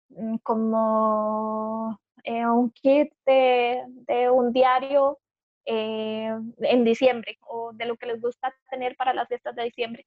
mm, 0.10 0.38
como 0.38 2.00
eh, 2.24 2.46
un 2.48 2.72
kit 2.72 3.14
de, 3.26 3.84
de 3.88 4.30
un 4.30 4.52
diario 4.52 5.20
en 5.68 6.84
diciembre 6.84 7.40
o 7.42 7.74
de 7.74 7.86
lo 7.86 7.98
que 7.98 8.06
les 8.06 8.22
gusta 8.22 8.54
tener 8.70 8.96
para 8.96 9.16
las 9.16 9.28
fiestas 9.28 9.56
de 9.56 9.64
diciembre 9.64 10.06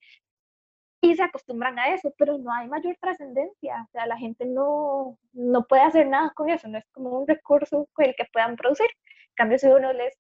y 1.00 1.14
se 1.16 1.22
acostumbran 1.22 1.78
a 1.78 1.94
eso, 1.94 2.12
pero 2.18 2.38
no 2.38 2.52
hay 2.52 2.68
mayor 2.68 2.96
trascendencia, 3.00 3.82
o 3.86 3.90
sea, 3.92 4.06
la 4.06 4.16
gente 4.18 4.44
no, 4.46 5.18
no 5.32 5.64
puede 5.66 5.82
hacer 5.82 6.06
nada 6.08 6.32
con 6.34 6.50
eso, 6.50 6.68
no 6.68 6.78
es 6.78 6.84
como 6.92 7.20
un 7.20 7.26
recurso 7.28 7.88
con 7.92 8.06
el 8.06 8.14
que 8.16 8.26
puedan 8.32 8.56
producir. 8.56 8.86
En 8.86 9.34
cambio, 9.36 9.58
si 9.58 9.68
uno 9.68 9.92
les, 9.92 10.14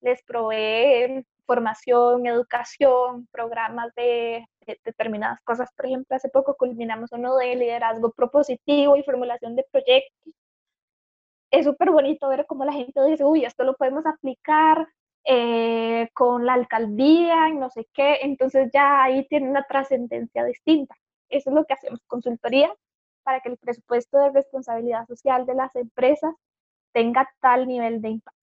les 0.00 0.22
provee 0.24 1.24
formación, 1.46 2.26
educación, 2.26 3.28
programas 3.30 3.92
de, 3.96 4.46
determinadas 4.84 5.40
cosas, 5.44 5.70
por 5.76 5.86
ejemplo, 5.86 6.16
hace 6.16 6.28
poco 6.30 6.56
culminamos 6.56 7.12
uno 7.12 7.36
de 7.36 7.54
liderazgo 7.56 8.12
propositivo 8.12 8.96
y 8.96 9.02
formulación 9.04 9.56
de 9.56 9.66
proyectos. 9.70 10.34
Es 11.50 11.64
súper 11.66 11.90
bonito 11.90 12.28
ver 12.28 12.46
cómo 12.46 12.64
la 12.64 12.72
gente 12.72 13.04
dice, 13.04 13.24
uy, 13.24 13.44
esto 13.44 13.64
lo 13.64 13.76
podemos 13.76 14.04
aplicar 14.06 14.88
eh, 15.24 16.10
con 16.14 16.46
la 16.46 16.54
alcaldía 16.54 17.48
y 17.48 17.54
no 17.56 17.70
sé 17.70 17.86
qué, 17.92 18.18
entonces 18.22 18.70
ya 18.72 19.02
ahí 19.02 19.26
tiene 19.28 19.48
una 19.50 19.64
trascendencia 19.64 20.44
distinta. 20.44 20.94
Eso 21.28 21.50
es 21.50 21.56
lo 21.56 21.64
que 21.64 21.74
hacemos, 21.74 22.00
consultoría, 22.06 22.72
para 23.22 23.40
que 23.40 23.48
el 23.50 23.58
presupuesto 23.58 24.18
de 24.18 24.30
responsabilidad 24.30 25.06
social 25.06 25.46
de 25.46 25.54
las 25.54 25.74
empresas 25.76 26.34
tenga 26.92 27.28
tal 27.40 27.66
nivel 27.66 28.00
de 28.02 28.10
impacto 28.10 28.40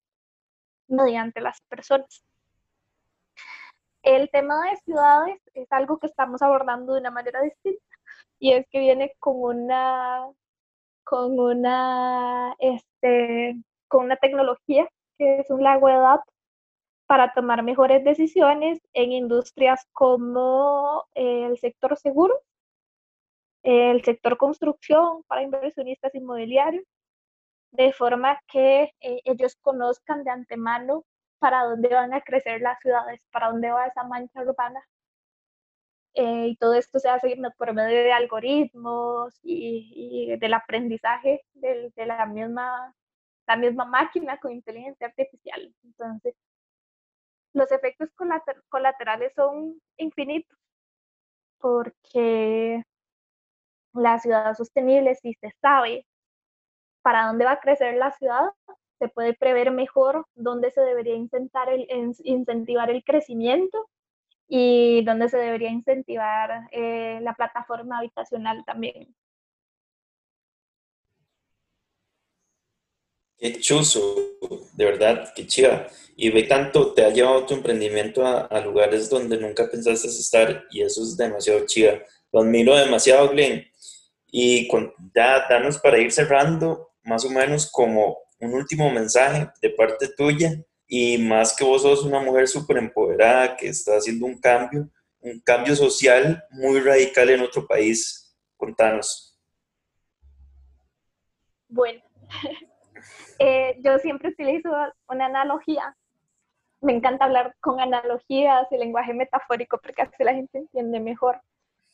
mediante 0.87 1.41
las 1.41 1.61
personas. 1.69 2.23
El 4.03 4.29
tema 4.31 4.69
de 4.69 4.77
ciudades 4.77 5.41
es 5.53 5.71
algo 5.71 5.99
que 5.99 6.07
estamos 6.07 6.41
abordando 6.41 6.93
de 6.93 7.01
una 7.01 7.11
manera 7.11 7.41
distinta 7.41 7.81
y 8.39 8.53
es 8.53 8.67
que 8.69 8.79
viene 8.79 9.13
con 9.19 9.35
una 9.37 10.25
con 11.03 11.39
una 11.39 12.55
este 12.59 13.55
con 13.87 14.05
una 14.05 14.17
tecnología 14.17 14.87
que 15.17 15.39
es 15.41 15.49
un 15.51 15.63
lago 15.63 15.87
de 15.87 15.95
datos 15.95 16.33
para 17.11 17.33
tomar 17.33 17.61
mejores 17.61 18.05
decisiones 18.05 18.79
en 18.93 19.11
industrias 19.11 19.85
como 19.91 21.03
el 21.13 21.57
sector 21.57 21.97
seguro, 21.97 22.39
el 23.63 24.01
sector 24.05 24.37
construcción 24.37 25.21
para 25.23 25.43
inversionistas 25.43 26.15
inmobiliarios, 26.15 26.85
de 27.71 27.91
forma 27.91 28.39
que 28.47 28.93
eh, 29.01 29.19
ellos 29.25 29.57
conozcan 29.61 30.23
de 30.23 30.31
antemano 30.31 31.03
para 31.39 31.65
dónde 31.65 31.89
van 31.89 32.13
a 32.13 32.21
crecer 32.21 32.61
las 32.61 32.79
ciudades, 32.79 33.21
para 33.29 33.49
dónde 33.49 33.71
va 33.71 33.87
esa 33.87 34.05
mancha 34.05 34.41
urbana. 34.41 34.81
Eh, 36.13 36.47
y 36.47 36.55
todo 36.55 36.75
esto 36.75 36.97
se 36.97 37.09
hace 37.09 37.37
por 37.57 37.73
medio 37.73 38.03
de 38.03 38.13
algoritmos 38.13 39.37
y, 39.43 40.37
del 40.37 40.53
aprendizaje 40.53 41.41
de, 41.55 41.91
de, 41.93 42.05
la, 42.05 42.25
misma, 42.25 42.95
la 43.47 43.57
misma 43.57 43.83
máquina 43.83 44.37
con 44.37 44.53
inteligencia 44.53 45.07
artificial. 45.07 45.75
Entonces, 45.83 46.35
los 47.53 47.71
efectos 47.71 48.09
colaterales 48.69 49.33
son 49.35 49.81
infinitos 49.97 50.57
porque 51.59 52.83
la 53.93 54.19
ciudad 54.19 54.55
sostenible, 54.55 55.15
si 55.15 55.33
se 55.35 55.51
sabe 55.61 56.05
para 57.01 57.27
dónde 57.27 57.45
va 57.45 57.53
a 57.53 57.59
crecer 57.59 57.95
la 57.95 58.11
ciudad, 58.11 58.49
se 58.99 59.09
puede 59.09 59.33
prever 59.33 59.71
mejor 59.71 60.27
dónde 60.35 60.71
se 60.71 60.81
debería 60.81 61.15
incentivar 61.15 62.89
el 62.89 63.03
crecimiento 63.03 63.89
y 64.47 65.03
dónde 65.05 65.29
se 65.29 65.37
debería 65.37 65.69
incentivar 65.69 66.67
eh, 66.71 67.19
la 67.21 67.33
plataforma 67.33 67.97
habitacional 67.99 68.63
también. 68.65 69.15
Qué 73.41 73.59
chuzo, 73.59 74.17
de 74.73 74.85
verdad, 74.85 75.33
qué 75.35 75.47
chiva. 75.47 75.87
Y 76.15 76.29
ve 76.29 76.43
tanto, 76.43 76.93
te 76.93 77.03
ha 77.03 77.09
llevado 77.09 77.47
tu 77.47 77.55
emprendimiento 77.55 78.23
a, 78.23 78.59
lugares 78.59 79.09
donde 79.09 79.35
nunca 79.35 79.67
pensaste 79.67 80.09
estar 80.09 80.65
y 80.69 80.83
eso 80.83 81.01
es 81.01 81.17
demasiado 81.17 81.65
chiva. 81.65 81.93
Lo 82.31 82.41
admiro 82.41 82.77
demasiado, 82.77 83.29
Glenn. 83.29 83.65
Y 84.27 84.67
con, 84.67 84.93
ya 85.15 85.47
danos 85.49 85.79
para 85.79 85.97
ir 85.97 86.11
cerrando, 86.11 86.91
más 87.01 87.25
o 87.25 87.31
menos 87.31 87.67
como 87.71 88.19
un 88.39 88.53
último 88.53 88.91
mensaje 88.91 89.49
de 89.59 89.71
parte 89.71 90.09
tuya 90.15 90.63
y 90.87 91.17
más 91.17 91.55
que 91.55 91.63
vos 91.63 91.81
sos 91.81 92.03
una 92.03 92.19
mujer 92.19 92.47
súper 92.47 92.77
empoderada 92.77 93.57
que 93.57 93.69
está 93.69 93.93
haciendo 93.95 94.27
un 94.27 94.39
cambio, 94.39 94.87
un 95.19 95.39
cambio 95.39 95.75
social 95.75 96.43
muy 96.51 96.79
radical 96.79 97.31
en 97.31 97.41
otro 97.41 97.65
país. 97.65 98.35
Contanos. 98.55 99.35
Bueno, 101.67 102.03
Eh, 103.43 103.79
yo 103.83 103.97
siempre 103.97 104.29
utilizo 104.29 104.69
una 105.09 105.25
analogía. 105.25 105.97
Me 106.79 106.93
encanta 106.93 107.25
hablar 107.25 107.55
con 107.59 107.79
analogías 107.79 108.71
y 108.71 108.77
lenguaje 108.77 109.15
metafórico 109.15 109.79
porque 109.81 110.03
así 110.03 110.23
la 110.23 110.35
gente 110.35 110.59
entiende 110.59 110.99
mejor. 110.99 111.41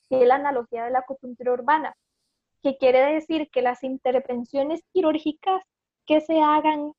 Y 0.10 0.26
la 0.26 0.36
analogía 0.36 0.84
de 0.84 0.92
la 0.92 1.00
acupuntura 1.00 1.54
urbana, 1.54 1.96
que 2.62 2.76
quiere 2.78 3.14
decir 3.14 3.50
que 3.50 3.62
las 3.62 3.82
intervenciones 3.86 4.82
quirúrgicas 4.92 5.62
que 6.06 6.20
se 6.20 6.42
hagan 6.42 6.92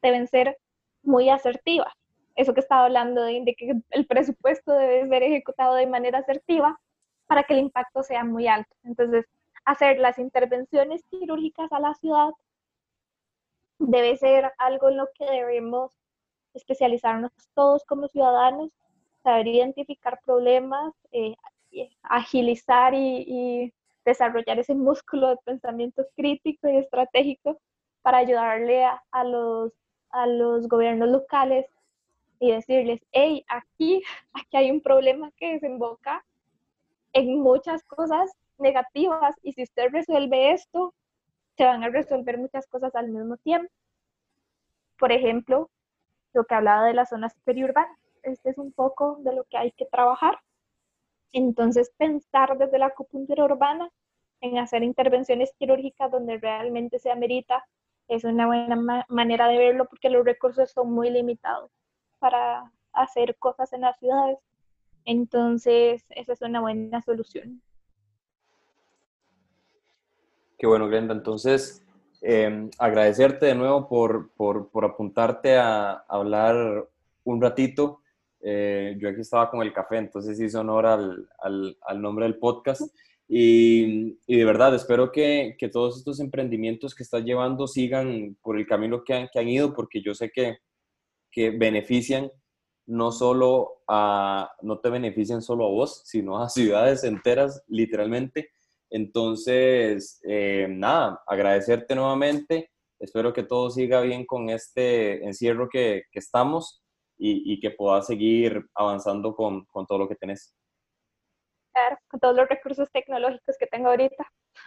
deben 0.00 0.28
ser 0.28 0.56
muy 1.02 1.28
asertivas. 1.28 1.92
Eso 2.36 2.54
que 2.54 2.60
estaba 2.60 2.86
hablando 2.86 3.22
de, 3.22 3.42
de 3.44 3.54
que 3.54 3.74
el 3.90 4.06
presupuesto 4.06 4.72
debe 4.72 5.08
ser 5.08 5.24
ejecutado 5.24 5.74
de 5.74 5.86
manera 5.86 6.20
asertiva 6.20 6.80
para 7.26 7.42
que 7.42 7.52
el 7.52 7.60
impacto 7.60 8.02
sea 8.02 8.24
muy 8.24 8.48
alto. 8.48 8.74
Entonces, 8.82 9.26
hacer 9.66 9.98
las 9.98 10.18
intervenciones 10.18 11.04
quirúrgicas 11.10 11.70
a 11.70 11.80
la 11.80 11.92
ciudad 11.96 12.30
debe 13.80 14.16
ser 14.16 14.52
algo 14.58 14.90
en 14.90 14.98
lo 14.98 15.08
que 15.14 15.24
debemos 15.24 15.92
especializarnos 16.54 17.32
todos 17.54 17.84
como 17.84 18.08
ciudadanos, 18.08 18.70
saber 19.22 19.48
identificar 19.48 20.20
problemas, 20.24 20.92
eh, 21.12 21.34
agilizar 22.02 22.94
y, 22.94 23.72
desarrollar 24.02 24.58
ese 24.58 24.74
músculo 24.74 25.28
de 25.28 25.36
pensamiento 25.44 26.06
crítico 26.16 26.68
y 26.68 26.78
estratégico 26.78 27.60
para 28.00 28.18
ayudarle 28.18 28.82
a, 28.84 29.24
los, 29.24 29.72
a 30.08 30.26
los 30.26 30.66
gobiernos 30.68 31.10
locales 31.10 31.66
y 32.38 32.50
decirles, 32.50 33.00
hey, 33.12 33.44
aquí, 33.46 34.02
aquí 34.32 34.56
hay 34.56 34.70
un 34.70 34.80
problema 34.80 35.30
que 35.36 35.52
desemboca 35.52 36.24
en 37.12 37.40
muchas 37.40 37.84
cosas 37.84 38.30
negativas 38.58 39.36
y 39.42 39.52
si 39.52 39.64
usted 39.64 39.90
resuelve 39.92 40.52
esto, 40.52 40.94
se 41.56 41.64
van 41.64 41.84
a 41.84 41.88
resolver 41.88 42.38
muchas 42.38 42.66
cosas 42.66 42.94
al 42.94 43.08
mismo 43.08 43.36
tiempo. 43.38 43.72
Por 44.98 45.12
ejemplo, 45.12 45.70
lo 46.32 46.44
que 46.44 46.54
hablaba 46.54 46.86
de 46.86 46.94
las 46.94 47.08
zonas 47.10 47.34
periurbanas. 47.44 47.98
Este 48.22 48.50
es 48.50 48.58
un 48.58 48.72
poco 48.72 49.18
de 49.20 49.34
lo 49.34 49.44
que 49.44 49.56
hay 49.56 49.72
que 49.72 49.86
trabajar. 49.86 50.38
Entonces, 51.32 51.90
pensar 51.96 52.58
desde 52.58 52.78
la 52.78 52.86
acupuntura 52.86 53.44
urbana 53.44 53.90
en 54.40 54.58
hacer 54.58 54.82
intervenciones 54.82 55.52
quirúrgicas 55.58 56.10
donde 56.10 56.38
realmente 56.38 56.98
se 56.98 57.10
amerita 57.10 57.66
es 58.08 58.24
una 58.24 58.46
buena 58.46 59.04
manera 59.08 59.46
de 59.46 59.58
verlo 59.58 59.86
porque 59.86 60.10
los 60.10 60.24
recursos 60.24 60.72
son 60.72 60.92
muy 60.92 61.10
limitados 61.10 61.70
para 62.18 62.72
hacer 62.92 63.36
cosas 63.36 63.72
en 63.72 63.82
las 63.82 63.98
ciudades. 63.98 64.38
Entonces, 65.04 66.04
esa 66.10 66.32
es 66.32 66.42
una 66.42 66.60
buena 66.60 67.00
solución. 67.02 67.62
Qué 70.60 70.66
bueno, 70.66 70.88
Glenda. 70.88 71.14
Entonces, 71.14 71.82
em, 72.20 72.68
agradecerte 72.78 73.46
de 73.46 73.54
nuevo 73.54 73.88
por, 73.88 74.30
por, 74.34 74.84
apuntarte 74.84 75.56
a, 75.56 76.04
hablar 76.06 76.86
un 77.24 77.40
ratito. 77.40 78.02
Eh, 78.42 78.94
yo 79.00 79.08
aquí 79.08 79.22
estaba 79.22 79.50
con 79.50 79.62
el 79.62 79.72
café, 79.72 79.96
entonces 79.96 80.38
hice 80.38 80.58
honor 80.58 80.84
al, 80.84 81.28
al, 81.38 81.78
al 81.80 82.02
nombre 82.02 82.26
del 82.26 82.36
podcast. 82.36 82.82
Y, 83.26 84.18
y, 84.26 84.36
de 84.36 84.44
verdad, 84.44 84.74
espero 84.74 85.10
que, 85.10 85.56
que, 85.58 85.70
todos 85.70 85.96
estos 85.96 86.20
emprendimientos 86.20 86.94
que 86.94 87.04
estás 87.04 87.24
llevando 87.24 87.66
sigan 87.66 88.36
por 88.42 88.58
el 88.58 88.66
camino 88.66 89.02
que 89.02 89.14
han, 89.14 89.28
que 89.32 89.38
han 89.38 89.48
ido, 89.48 89.72
porque 89.72 90.02
yo 90.02 90.14
sé 90.14 90.30
que, 90.30 90.58
que 91.30 91.50
benefician 91.50 92.30
no 92.84 93.12
solo 93.12 93.80
a, 93.88 94.50
no 94.60 94.78
te 94.80 94.90
benefician 94.90 95.40
solo 95.40 95.64
a 95.64 95.70
vos, 95.70 96.02
sino 96.04 96.42
a 96.42 96.50
ciudades 96.50 97.02
enteras, 97.04 97.62
literalmente. 97.66 98.50
Entonces, 98.90 100.20
eh, 100.24 100.66
nada, 100.68 101.22
agradecerte 101.26 101.94
nuevamente. 101.94 102.70
Espero 102.98 103.32
que 103.32 103.44
todo 103.44 103.70
siga 103.70 104.00
bien 104.02 104.26
con 104.26 104.50
este 104.50 105.24
encierro 105.24 105.68
que, 105.68 106.02
que 106.10 106.18
estamos 106.18 106.82
y, 107.16 107.52
y, 107.52 107.60
que 107.60 107.70
puedas 107.70 108.06
seguir 108.06 108.66
avanzando 108.74 109.34
con, 109.34 109.64
con, 109.66 109.86
todo 109.86 109.98
lo 109.98 110.08
que 110.08 110.16
tenés. 110.16 110.54
Claro, 111.72 111.96
con 112.08 112.18
todos 112.18 112.34
los 112.34 112.48
recursos 112.48 112.90
tecnológicos 112.92 113.56
que 113.58 113.66
tengo 113.66 113.90
ahorita. 113.90 114.26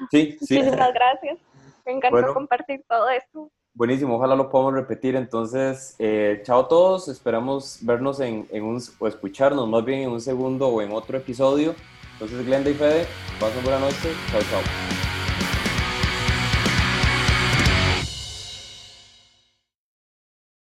Sí, 0.09 0.37
sí. 0.39 0.57
Muchísimas 0.57 0.93
gracias. 0.93 1.39
Me 1.85 1.91
encantó 1.91 2.33
compartir 2.33 2.83
todo 2.87 3.09
esto. 3.09 3.51
Buenísimo, 3.75 4.15
ojalá 4.15 4.35
lo 4.35 4.49
podamos 4.49 4.75
repetir. 4.75 5.15
Entonces, 5.15 5.95
eh, 5.99 6.41
chao 6.43 6.61
a 6.61 6.67
todos. 6.67 7.07
Esperamos 7.07 7.79
vernos 7.81 8.19
en, 8.19 8.47
en 8.51 8.63
un, 8.63 8.79
o 8.99 9.07
escucharnos 9.07 9.67
más 9.67 9.83
bien 9.83 10.01
en 10.01 10.11
un 10.11 10.21
segundo 10.21 10.67
o 10.67 10.81
en 10.81 10.91
otro 10.91 11.17
episodio. 11.17 11.75
Entonces, 12.23 12.45
Glenda 12.45 12.69
y 12.69 12.73
Fede, 12.73 13.05
pasen 13.37 13.61
buena 13.63 13.79
noche. 13.79 14.13
Chao, 14.31 14.41
chao. 14.49 15.02